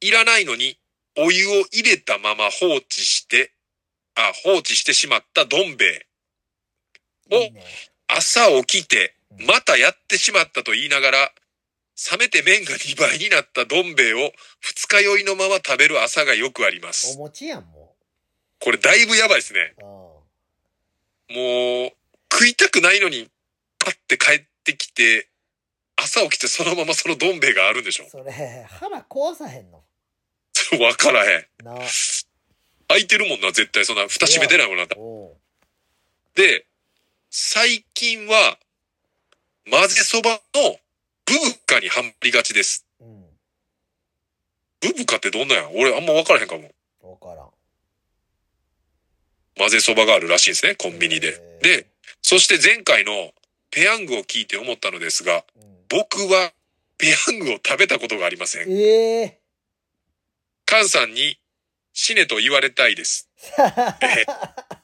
[0.00, 0.78] いらないのに、
[1.16, 3.52] お湯を入れたまま放置して、
[4.14, 6.06] あ、放置してしまったどん兵衛。
[7.30, 7.36] ー。
[7.36, 7.62] おいいね。
[8.16, 9.14] 朝起きて、
[9.46, 11.32] またやってしまったと言いながら、
[12.12, 17.16] 冷めて麺が2倍になったどん兵衛を二日酔いのまま食べる朝がよくありまおす。
[17.18, 17.94] 餅やん、も
[18.60, 19.74] これだいぶやばいですね。
[19.80, 20.22] も
[21.88, 21.92] う、
[22.32, 23.28] 食いたくないのに、
[23.78, 25.28] パッて帰ってきて、
[25.96, 28.10] 朝起きてそのままそのどん兵衛があるんでしょあ。
[28.10, 29.82] それ、腹壊さへんの？
[30.80, 31.46] わからへん。
[31.64, 31.76] な
[32.88, 33.84] 開いてるもんな、絶対。
[33.84, 34.86] そんな、蓋閉めてないもんな。
[34.96, 35.36] おう
[36.34, 36.66] で、
[37.36, 38.58] 最近は、
[39.68, 40.76] 混ぜそばの
[41.26, 42.86] ブブカにハマりがちです。
[43.00, 43.24] うん。
[44.80, 45.68] ブブカってどんなんや？
[45.74, 46.70] 俺あんま分からへんかも。
[47.02, 47.48] わからん。
[49.58, 51.36] 混ぜそばがあるらしいんですね、コンビニで。
[51.60, 51.86] えーで、、
[52.22, 53.32] そして前回の
[53.72, 56.52] ペヤングを聞いて思ったのですが、うん僕は
[56.98, 58.70] ペヤングを食べたことがありません。
[58.70, 59.40] ええ
[60.66, 61.40] カンさんに
[61.92, 63.28] 死ねと言われたいです。
[63.58, 64.83] ー。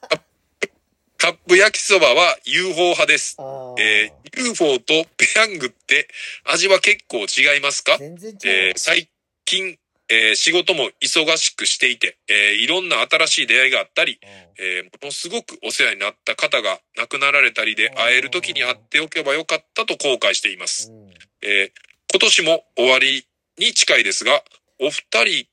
[1.21, 3.37] カップ焼きそばは UFO 派です。
[3.77, 6.07] えー UFO とペヤングって
[6.45, 7.97] 味は結構違いますか？
[7.99, 8.37] 全然違う。
[8.45, 9.07] えー最
[9.45, 9.77] 近、
[10.09, 14.19] えー仕事も忙しくしていて、えーいろんな新しい出会いがあったり、
[14.57, 20.89] えーものすごくお世話になった方が亡くなられたりでうん会える時に会っておけばよかったと後悔しています。
[20.89, 21.09] うん
[21.43, 21.71] えー
[22.13, 23.25] 今年も終わり
[23.59, 24.43] に近いですが、
[24.79, 25.47] お二人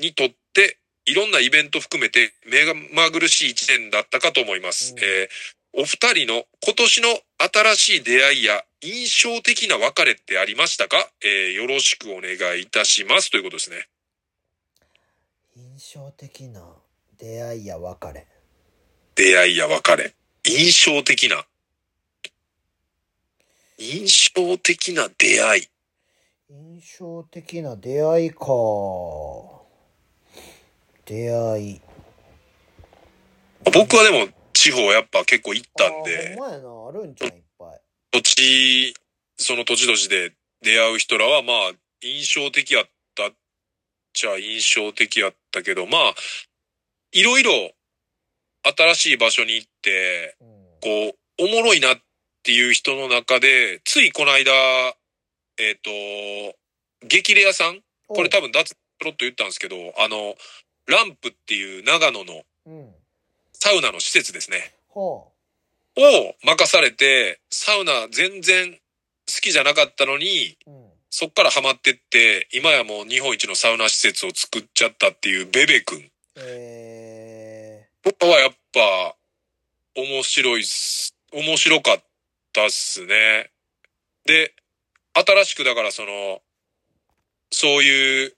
[0.00, 0.78] にとって
[1.10, 4.92] いろんなイベント含めて目がまぐるしい一年だったかと思います。
[4.92, 5.28] うんえー
[5.72, 7.08] お二人の今年の
[7.38, 13.86] 新しい出会いや印象的な別れってありましたか、えーよろしくお願いいたしますということですね。
[15.56, 16.60] 印象的な
[17.18, 18.26] 出会いや別れ。
[19.14, 20.12] 出会いや別れ。
[20.44, 21.44] 印象的な。
[23.78, 25.68] 印象的な出会い。
[26.50, 28.46] 印象的な出会いか。
[31.04, 31.80] 出会い。
[33.72, 37.00] 僕はでも地方やっぱ結構行ったんで、あーほんまやな。
[37.00, 37.80] あるんちゃういっぱい。
[38.10, 38.94] 土地、
[39.36, 40.32] その土地土地で
[40.62, 41.72] 出会う人らはまあ
[42.02, 42.84] 印象的やっ
[43.14, 43.32] たっ
[44.12, 46.14] ちゃ印象的やったけど、まあ、
[47.12, 47.52] いろいろ
[48.62, 50.46] 新しい場所に行って、うん。
[50.80, 51.96] こう、おもろいなっ
[52.42, 54.52] ていう人の中で、ついこの間、
[55.58, 55.90] えっ、と、
[57.06, 57.80] 激レアさん？
[58.08, 60.34] これ多分脱プロッと言ったんですけど、あの、
[60.86, 62.94] ランプっていう長野のうん。
[63.52, 64.74] サウナの施設ですね。
[64.88, 65.32] ほ
[65.96, 68.78] を任されて、サウナ全然好
[69.42, 70.70] きじゃなかったのに、う。
[70.70, 70.90] うん。
[71.10, 76.08] そっからハマってって、今やもう日本一のサウナ施設を作っちゃったっていうベベ君。
[76.36, 79.16] え僕はやっぱ、
[79.96, 81.16] 面白いっす。
[81.32, 82.02] 面白かっ
[82.52, 83.50] たっすね。
[84.24, 84.54] で、
[85.14, 86.40] 新しくだからその、
[87.50, 88.36] そういう、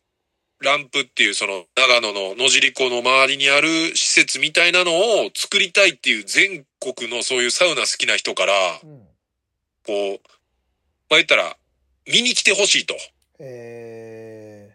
[0.62, 8.86] ランプっていうその長野の野尻湖の周りにある施設みたいなのを作りたいっていう全国のそういうサウナ好きな人から、ー。
[8.86, 9.02] うん。
[9.84, 10.20] こう、
[11.10, 11.56] まあ言ったら、
[12.06, 12.94] 見に来てほしいと。
[13.38, 14.70] え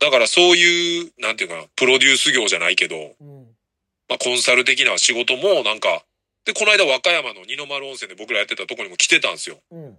[0.00, 3.14] だからそういう、なんていうかな、プロデュース業じゃないけど、ー。
[3.20, 3.46] うん。
[4.08, 6.04] まあコンサル的な仕事もなんか、
[6.44, 9.58] で、この間和歌山の二の丸温泉で僕らやってたとこにも来てたんですよ。
[9.70, 9.96] うん。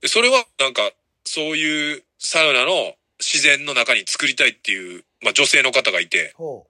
[0.00, 0.90] で、それはなんか、
[1.24, 6.66] そういうサウナの自然の中に作りたいっていう、まあ女性の方がいて、ほ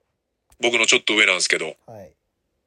[0.59, 1.91] 僕のちょっと上なんですけど、う。
[1.91, 2.11] はい。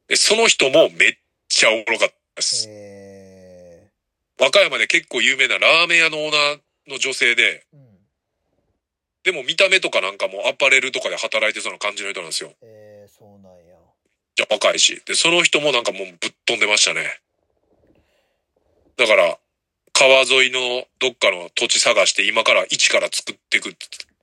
[0.08, 1.12] でその人もめっ
[1.48, 2.66] ちゃおもろかったです。
[2.68, 3.88] え
[4.38, 7.76] 和歌山で結構有名なラーメン屋のオーナーの女性で、ー。
[7.76, 7.90] うん。
[9.22, 12.52] でも見た目とかなんかもうアパレルとかで働いてそうな感じの人なんですよ。
[12.62, 13.76] えー、そうなんや。
[14.36, 15.02] じゃ若いし。
[15.04, 17.20] で、その人もなんかもうぶっ飛んでましたね。
[18.96, 19.38] だから、
[20.00, 23.76] 川沿いのどっかの土地探して今から一から作っていく。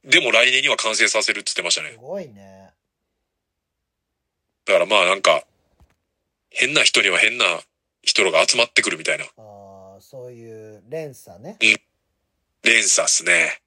[0.06, 1.98] でも来年には完成させるって言ってましたねす。
[1.98, 2.72] ごいね。
[4.66, 5.44] だからまあなんか、
[6.50, 7.46] 変な人には変な
[8.02, 9.28] 人らが集まってくるみたいなあ
[10.00, 11.58] あ、そういう連鎖ね。
[12.64, 13.62] 連鎖っすね。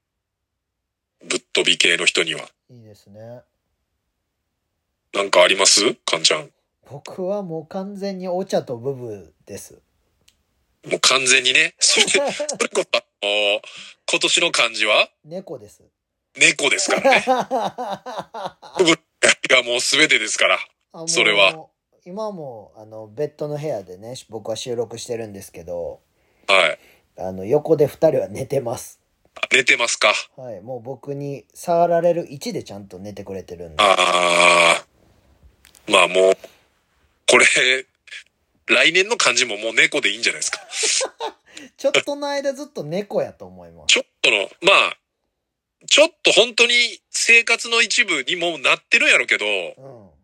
[1.29, 2.41] ぶっ飛び系の人には。
[2.71, 3.21] いいですね。
[5.15, 5.95] なんかあります？
[6.05, 6.51] かんちゃん。
[6.91, 9.81] 僕はもう完全にお茶とブブです。
[10.89, 11.74] もう完全にね。
[11.78, 12.85] それ、それこそ、
[13.22, 15.09] 今年の漢字は？
[15.24, 15.83] 猫です。
[16.39, 17.24] 猫ですからね。
[19.51, 20.59] がもう全てですから。
[21.07, 21.66] それは
[22.05, 26.01] 今もあのベッドの部屋でね僕は収録してるんですけど
[26.49, 26.78] はい。
[27.18, 28.99] あの横で2人は寝てます
[29.37, 30.12] あ寝てますか。
[30.37, 34.87] はいもう僕に触られる位置でちゃんと寝てくれてるんでああ。
[35.91, 36.37] まあもう、
[37.28, 37.45] これ、
[38.71, 40.61] 来年の漢字ももう猫でいいんじゃないですか。
[41.77, 43.87] ちょっとの間ずっと猫やと思います。
[43.89, 44.97] ちょっとの、まあ、
[45.87, 50.14] ちょっと本当に生活の一部にもなってるんやろうけど、も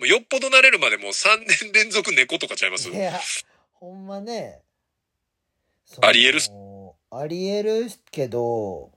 [0.00, 2.88] うよっぽど慣れるまでもう3年連続猫とかちゃいます？
[2.88, 3.20] うんいや
[3.74, 4.62] ほんまね。
[6.00, 6.50] ありえるっす。
[7.10, 8.92] ありえるけど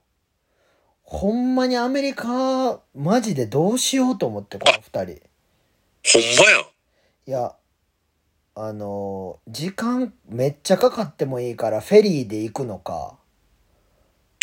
[1.02, 5.22] ほんまにアメリカマジでどうしようと思ってこの2人。
[6.04, 6.60] ほんまやん。
[7.26, 7.56] いや、
[8.54, 13.18] あのー時間めっちゃかかってもいいからフェリーで行くのか。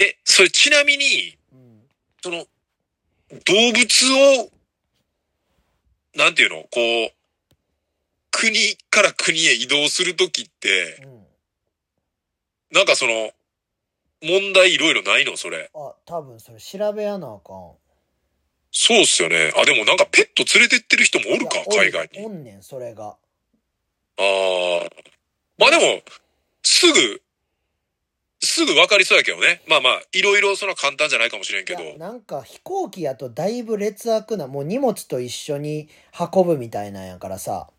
[0.01, 1.81] え、それちなみに、うん。
[2.23, 2.47] その、動
[3.73, 3.83] 物
[4.45, 4.49] を、
[6.15, 6.63] なんていうの？
[6.63, 6.69] こ
[7.05, 7.11] う、
[8.31, 11.05] 国から国へ移動するときって、
[12.71, 13.31] なんかその、
[14.23, 15.37] 問題いろいろないの？
[15.37, 15.69] それ。
[15.73, 17.73] あ、多分それ調べやなあかん。
[18.71, 19.51] そうっすよね。
[19.55, 22.25] あ、でもなんかペット連れてってる人もおるか海外に。
[22.25, 23.17] おんねん、それが。
[24.19, 24.89] ああ。
[25.57, 26.01] まあでも、
[26.63, 27.21] すぐ、
[28.41, 29.61] すぐ分かりそうやけどね。
[29.67, 31.97] まあまあ、いろいろその簡単じゃないかもしれんけど。
[31.97, 35.89] なんか飛行機やとだいぶ劣悪な、もう荷物と一緒に
[36.33, 37.69] 運ぶみたいなんやからさ。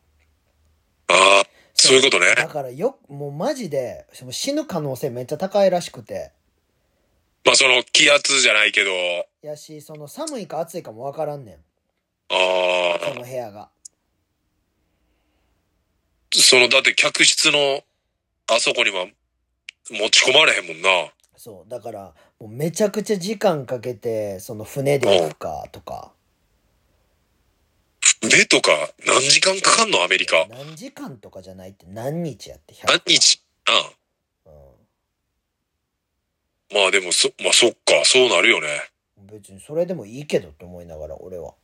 [1.08, 1.42] ああ、
[1.74, 2.34] そういうことね。
[2.36, 6.32] だからよ、もうマジで、死ぬ可能性めっちゃ高いらしくて。
[7.44, 8.90] まあその気圧じゃないけど、
[9.42, 11.54] やし、その寒いか暑いかもわからんねん。
[11.54, 13.70] ああ、その部屋が。
[16.32, 17.82] そのだって客室の
[18.48, 19.06] あそこには
[19.90, 21.12] 持ち込まれへんもんな。
[21.36, 21.70] そう。
[21.70, 26.12] だから、もうめちゃくちゃ時間かけて、その船で行くかとか。
[28.22, 28.72] 船とか
[29.06, 30.02] 何時間かかんの？
[30.02, 30.46] アメリカ。
[30.50, 33.42] 何時間とかじゃないって何日やって100何日？
[33.66, 33.92] あ
[34.44, 34.50] う
[36.74, 38.68] まあでもそ、まあそっか、そうなるよね。
[39.22, 39.26] ん。
[39.26, 41.54] 別にそれでもいいけどって思いながら、俺は。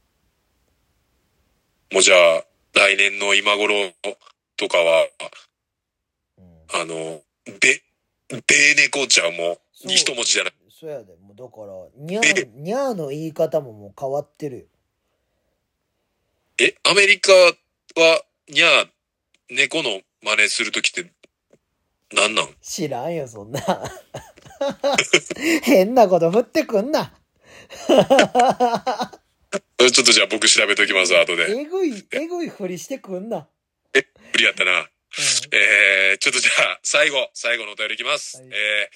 [1.93, 2.45] もうじゃあ、
[2.75, 3.75] 来年の今頃
[4.57, 5.09] とかは、
[6.39, 6.45] うん。
[6.81, 7.23] あの、
[7.61, 7.83] べ、
[8.29, 8.43] べ
[8.77, 10.53] 猫ちゃんも一文字じゃない。
[10.71, 11.15] そうやで。
[11.17, 14.65] もうだから、にゃー、にゃーの言い方ももう変わってるよ。
[16.59, 17.53] え、アメリカは、
[18.49, 18.87] にゃあ、
[19.51, 21.11] 猫の真似するときって、
[22.15, 22.49] なんなん？
[22.61, 23.61] 知らんよ、そんな。
[25.63, 27.13] 変なこと振ってくんな。
[27.89, 28.01] ちょ
[29.89, 31.51] っとじゃあ僕調べときます、後で。
[31.51, 33.49] えぐい、えぐいふりしてくんな。
[34.33, 34.89] 無理やったな。
[35.53, 38.39] えー、ちょっとじゃあ、最後、最後のお便りいきます。
[38.39, 38.91] はいえ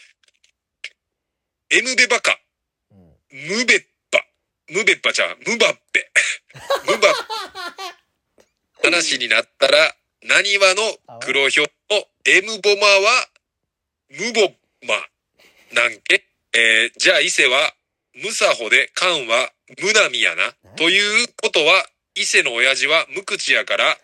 [1.77, 2.39] ー、M ベバカ、
[2.91, 2.99] うん。
[2.99, 3.03] う
[3.57, 4.19] んムベッパ、
[4.69, 6.11] ムベッパちゃん、ムバッペ、
[6.87, 7.21] ムバッペ。
[8.83, 13.31] 話になったら、何話の黒ひょの M ボマは、
[14.11, 15.09] ムボマ、
[15.73, 16.25] なんけ。
[16.53, 17.75] えー、じゃあ伊勢は、
[18.15, 20.53] ムサホで、カンは、ムナミやな。
[20.77, 23.99] ということは、伊勢の親父は無口やから、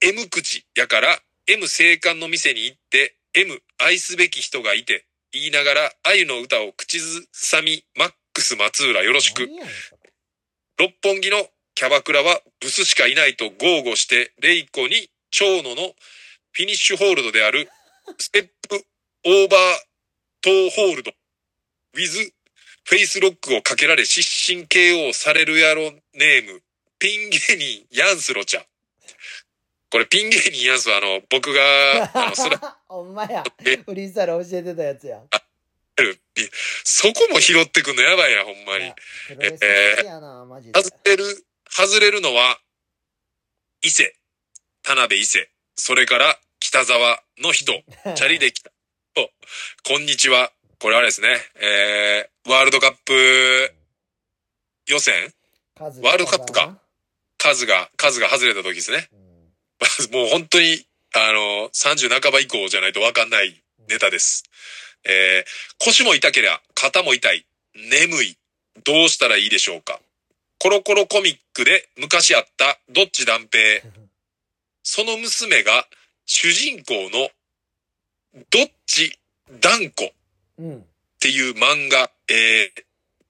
[0.00, 9.48] M 口やから、M 生還の店に行って、M 愛すべき人がいて、言いながら、愛の歌を口ずさみ、マックス松浦よろしく。
[10.78, 15.94] 六本木のキャバクラはブスしかいないと豪語して、レイコに長野の
[16.52, 17.68] フィニッシュホールドである
[18.18, 18.84] ステップ
[19.24, 19.60] オーバー
[20.42, 21.12] トーホールド、
[21.94, 22.18] ウィズ
[22.84, 24.22] フェイスロックをかけられ失
[24.54, 26.62] 神 KO されるやろネーム、
[26.98, 28.64] ピン芸人ヤンスロちゃん。
[29.90, 33.44] これピン芸人ヤンスはあの、僕が、あの、スラほんまや。
[33.64, 35.28] えフリースタイル教えてたやつやん。
[36.02, 36.20] る、
[36.84, 38.92] そこも拾ってくんのやばいな、ほんまに。
[39.28, 40.82] プロレス好きやな、マジで。
[40.82, 42.58] 外れる、外れるのは、
[43.82, 44.14] 伊勢、
[44.82, 47.72] 田辺伊勢、それから北沢の人、
[48.16, 48.72] チャリで来た。
[49.18, 49.30] お
[49.84, 50.52] こんにちは。
[50.78, 51.28] これあれですね。
[51.54, 53.74] えー、ワールドカップ
[54.88, 55.32] 予選？
[55.74, 56.78] 数ワールドカップか。
[57.38, 59.08] 数が、数が外れた時ですね。
[59.12, 59.25] うん
[60.12, 64.44] もう本当に、あの、30半ば以降じゃないとわかんないネタです。
[65.04, 68.38] えー、腰も痛けりゃ、肩も痛い、眠い、
[68.84, 70.00] どうしたらいいでしょうか。
[70.58, 73.82] コロコロコミックで昔あったどっち断平。
[74.82, 75.86] その娘が
[76.24, 77.30] 主人公の
[78.50, 79.18] どっち
[79.60, 80.12] 断子っ
[80.58, 80.86] うん。
[81.20, 82.84] ていう漫画、えー、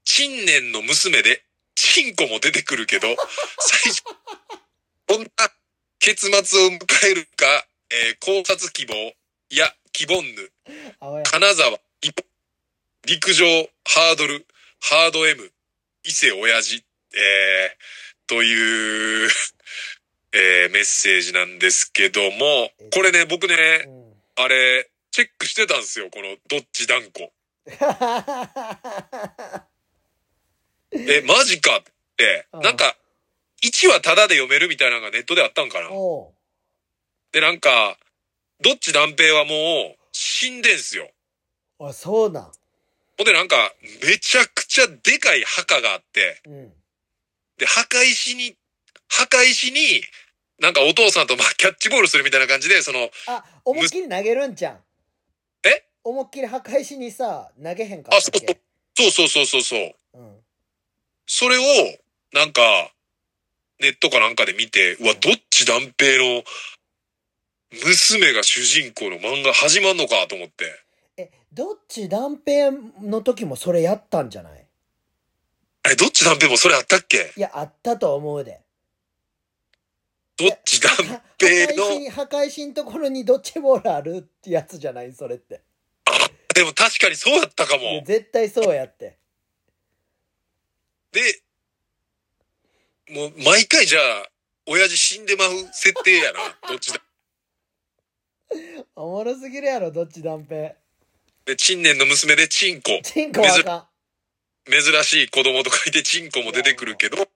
[0.04, 1.42] 陳年の娘で、
[1.74, 3.08] チンコも出てくるけど、
[3.58, 4.02] 最初、
[5.06, 5.28] こんな
[5.98, 6.76] 結末を迎
[7.10, 8.94] えるか、えー考察希望、
[9.50, 10.50] いや、希望ぬ。
[11.24, 11.78] 金沢、
[13.06, 13.46] 陸上、
[13.84, 14.44] ハードル、
[14.80, 15.52] ハード M、
[16.02, 16.84] 伊勢親父、
[17.14, 17.76] えー、
[18.26, 19.30] という、
[20.34, 24.12] えー、メッセージなんですけども、これね、僕ね、うん。
[24.34, 27.30] あれ、チェックしてたんですよ、このどっち断固。
[30.92, 31.82] え、マジかっ
[32.16, 32.96] て、うんなんか、
[33.66, 35.90] 1話タダで読めるみたいなのがネットであったんかな。
[35.90, 36.34] おう
[37.32, 37.98] で、なんか、
[38.62, 41.10] どっち断平はもう死んでんすよ。
[41.80, 42.44] あ、そうなん。
[43.18, 46.72] ほんでなんか、めちゃくちゃでかい墓があって、うん。
[47.58, 48.56] で、墓石に、
[49.08, 50.02] 墓石に、
[50.58, 54.78] なんかお父さんとまあキャッチボールするみたいな感じで、その、あ、思いっきり投げるんじゃん。
[55.64, 55.84] え？
[56.02, 58.60] 思いっきり墓石にさ、投げへんかったっけ？
[58.96, 59.94] そうそうそうそうそう。
[60.14, 60.36] うん。
[61.26, 61.62] それを、
[62.32, 62.62] なんか、
[63.80, 66.42] ネットかなんかで見て、うわ、どっち断平の、
[67.84, 70.64] 娘が主人公の漫画始まんのかと思って。
[71.18, 72.70] え、どっち断平
[73.02, 74.66] の時もそれやったんじゃない？
[75.82, 77.32] あれ、どっち断平もそれあったっけ？
[77.36, 78.60] いや、あったと思うで。
[80.38, 80.92] どっち断
[81.38, 85.12] 平の、墓石、墓石のところにドッジボールあるってやつじゃない？
[85.12, 85.60] それって。
[86.54, 88.02] でも確かにそうだったかも。
[88.06, 89.18] 絶対そうやって。
[91.12, 91.20] で、
[93.10, 94.28] もう毎回じゃあ、
[94.66, 96.58] 親父死んでまう設定やな。
[96.68, 97.00] どっちだ？
[98.96, 100.74] おもろすぎるやろ、どっち断平。
[101.44, 103.00] で、陳年の娘でチンコ。
[103.04, 103.90] チンコはあか
[104.68, 107.28] 珍しい子供と書いてチンコも出てくるけど、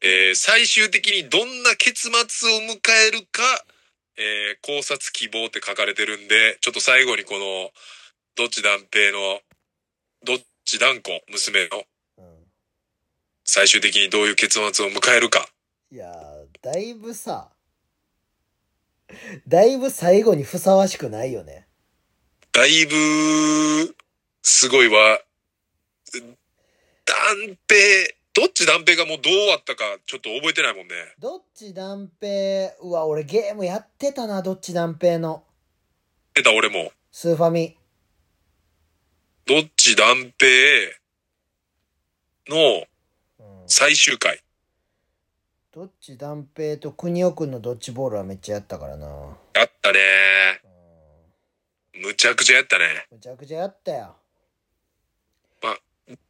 [0.00, 3.64] えー最終的にどんな結末を迎えるか、
[4.16, 7.72] えー考察希望って書かれてるんで、ちょっと最後にこの、
[8.36, 9.42] どっち断平の
[10.24, 11.84] どっち断固、娘のうん。
[13.50, 15.48] 最終的にどういう結末を迎えるか。
[15.90, 17.48] いやー、だいぶさ、
[19.48, 21.66] だいぶ最後にふさわしくないよね。
[22.52, 23.96] だいぶ、
[24.42, 25.18] すごいわ。
[27.06, 30.94] 断平、どっち断平がもうどうあったかちょっと覚えてないもんね。
[31.18, 35.42] どっち断平、うわ、俺ゲームやってたな、どっち断平の。
[36.34, 36.92] 出た俺も。
[37.10, 37.78] スーファミ。
[39.46, 40.48] どっち断平
[42.50, 42.84] のうん、
[43.66, 44.42] 最終回。
[45.72, 49.06] どっち断平と国尾くんのドッジボールはめっちゃやったからな。
[49.54, 49.98] やったね。
[50.64, 50.68] うん
[52.00, 53.06] むちゃくちゃやったね。
[53.10, 54.16] むちゃくちゃやったよ。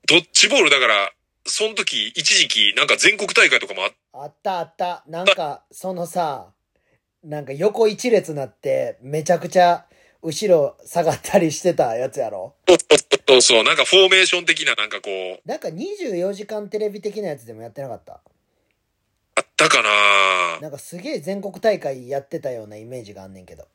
[0.08, 1.12] ドッジボールだから、
[1.44, 5.04] その時、一時期、なんか全国大会とかもあっあったあった。
[5.06, 6.52] なんか、そのさ、
[7.22, 9.86] なんか横一列なって、めちゃくちゃ
[10.22, 12.54] 後ろ下がったりしてたやつやろ？
[13.28, 18.20] そうそう、なんかフォーメーション的ななんかこう、なんか24時間テレビ的なやつでもやってなかった？
[19.36, 23.68] あったかななんかすげえ全国大会やってたようなイメージがあんねんけど。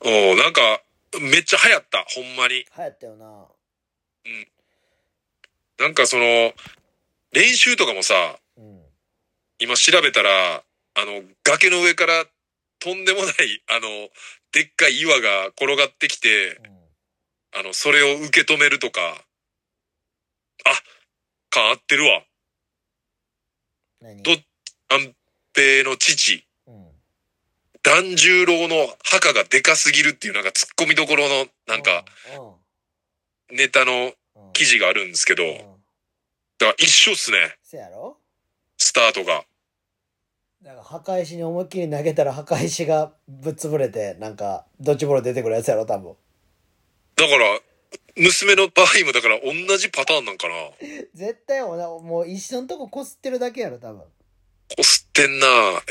[0.00, 0.82] おなんか、
[1.20, 2.54] めっちゃ流行った、ほんまに。
[2.54, 3.46] 流行ったよな。
[5.78, 6.52] なんかその、
[7.32, 8.80] 練習とかもさ、うん。
[9.58, 10.62] 今調べたら、
[10.94, 12.24] あの、崖の上から
[12.78, 14.08] とんでもない、あの、
[14.52, 17.60] でっかい岩が転がってきて、うん。
[17.60, 19.00] あの、それを受け止めるとか、
[20.64, 20.70] あ、
[21.50, 22.22] 感合ってるわ。
[24.00, 24.22] 何？
[24.22, 24.32] ど
[24.88, 25.14] 安
[25.54, 26.88] 平の父、うん。
[27.82, 32.04] 團十郎の墓がでかすぎるっていうなんか突っ込みどころのなんか
[33.50, 34.12] うん、ネタの
[34.52, 35.56] 記事があるんですけど、うん。
[35.56, 35.72] だか
[36.66, 37.56] ら一緒っすね、
[38.76, 39.44] スタートが。
[40.62, 46.14] だから墓石に思いっきり投げたら墓石がぶっ潰れて、なんか、ドッジボール出てくるやつやろ、多分。
[47.16, 47.60] だから、
[48.16, 50.54] 娘の場合もだから同じパターンなんかな。
[51.14, 54.02] 絶対もうな、もう一緒のとここすってるだけやろ、多分。
[54.76, 55.46] こすってんな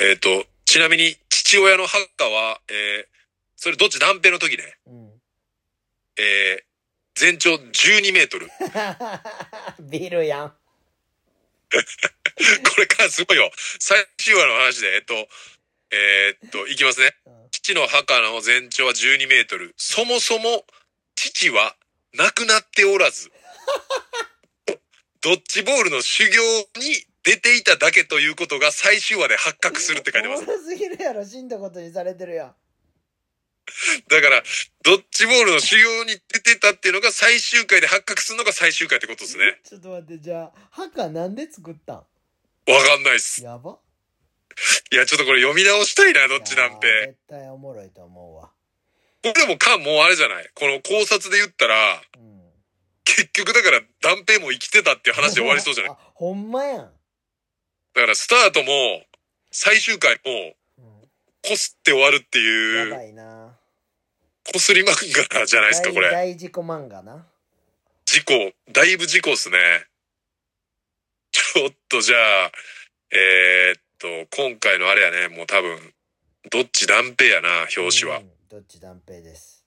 [0.10, 3.06] えっ、と、ちなみに父親の墓は、えー、
[3.58, 4.64] それどっち断平の時ね。
[4.88, 5.10] うん。
[6.18, 6.64] えー、
[7.16, 8.48] 全長12メートル。
[8.48, 8.54] こ
[9.84, 10.54] ビルやん。
[12.78, 13.52] れからすごいよ。
[13.80, 15.30] 最終話の話で、えっと、
[15.92, 17.16] えーっと、いきますね。
[17.26, 19.76] うん父の墓の全長は12メートル。
[19.78, 20.66] そもそも、
[21.16, 21.76] 父は
[22.18, 23.30] 亡くなっておらず、
[25.22, 26.42] ドッジボールの修行
[26.80, 32.56] に出ていただけということが最終話で発覚するって書いてますすぎるやろ、死んだことにされてるやん。
[34.08, 34.44] だから、
[34.84, 39.60] ドッジボールの修行に出てたっていうのが最終回で発覚するのが最終回ってことですね。
[39.70, 41.96] ちょっと待って、じゃあ、墓なんで作ったん？
[41.98, 42.06] わ
[42.66, 43.44] かんないっす。
[43.44, 43.78] やば
[44.92, 47.08] いや、ちょっとこれ読み直したいな、どっち断いや平。
[47.08, 48.50] 絶対おもろいと思うわ。
[49.24, 52.42] これでもか、もうあれじゃないこの考察で言ったら、うん。
[53.04, 55.94] 結局だから断平も生きてたっていう話で終わりそうじゃない？
[55.94, 56.78] あ、ほんまやん。
[57.94, 59.04] だからスタートも、
[59.52, 60.92] 最終回も、うん
[61.44, 63.58] こすって終わるってやいう、ばいな。
[64.54, 66.12] こすり漫画じゃないですか、大これ。
[66.12, 67.26] 大事故漫画な。
[68.06, 68.34] 事故、
[68.72, 69.58] だいぶ事故っすね。
[71.54, 72.52] ちょっとじゃあ、
[73.12, 75.94] えーっと、今回のあれやね、もう多分、
[76.50, 78.20] どっち断平やな、表紙は。
[78.20, 79.64] うんどっち断平です。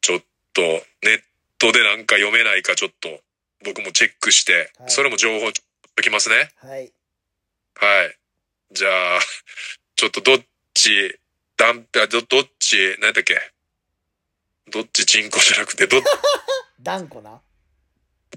[0.00, 0.20] ちょっ
[0.52, 0.60] と、
[1.02, 1.22] ネッ
[1.58, 3.20] トでなんか読めないかちょっと、
[3.64, 6.50] 僕もチェックして、はいそれも情報ときますね。
[6.56, 6.92] はい。
[7.76, 8.16] はい。
[8.72, 9.20] じゃあ、
[9.94, 10.38] ちょっとどっ
[10.74, 11.18] ち、
[11.56, 13.38] 断平、ど、どっち、何だっけ？
[14.70, 16.02] どっちチンコじゃなくて、ど、
[16.82, 17.40] 断固な？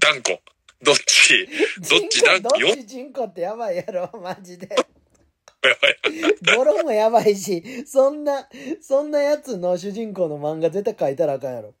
[0.00, 0.40] 断固。
[0.82, 1.46] どっち、
[1.88, 2.18] どっち？
[2.18, 4.68] 人断固どっち人口ってやばいやろ、マジで。
[4.68, 8.48] やばい語呂もやばいし、そんな、
[8.80, 11.74] そんなやつの主人公の漫画絶対書いたらあかんやろ。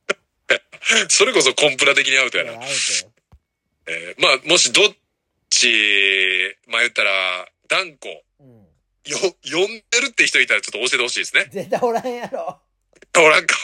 [1.08, 2.52] それこそコンプラ的にアウトやな。
[2.52, 2.70] アウトよ。
[3.86, 4.94] えーまあ、もしどっ
[5.50, 5.68] ち、
[6.68, 8.08] まあ言ったら、断固、
[8.40, 8.66] うん。
[9.04, 11.48] よ、読んでるって人いたらちょっと教えてほしいですね。
[11.50, 12.60] 絶対おらんやろ。
[13.18, 13.56] おらんか。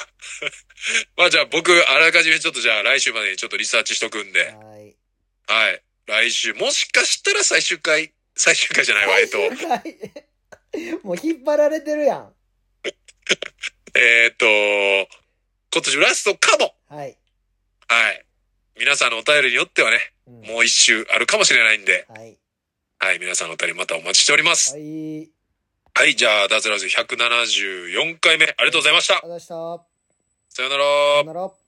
[1.17, 4.53] まあじゃあ僕、あらかじめちょっとじゃあ来週までにちょっとリサーチしとくんで。
[5.49, 5.73] はい。
[5.73, 5.83] はい。
[6.07, 12.35] 来週、もしかしたら最終回、最終回じゃないわ、えっと、最終回 もう引っ張られてるやん。
[13.95, 14.47] えーっと、
[15.73, 17.17] 今年ラストかもはい。
[17.89, 18.25] はい。
[18.79, 22.39] 皆さんのお便りによってはね、うんもう一周あるかもしれないんで、はい。
[22.99, 24.73] はい、皆さんのお便りまたお待ちしております。
[24.73, 25.31] はい。
[25.95, 29.21] はい、じゃあ、脱ラジ174回目、ありがとうございましたあ。
[29.25, 29.87] りがとうございまし
[30.49, 30.55] た。
[30.55, 30.89] さよならさ
[31.19, 31.68] よなら。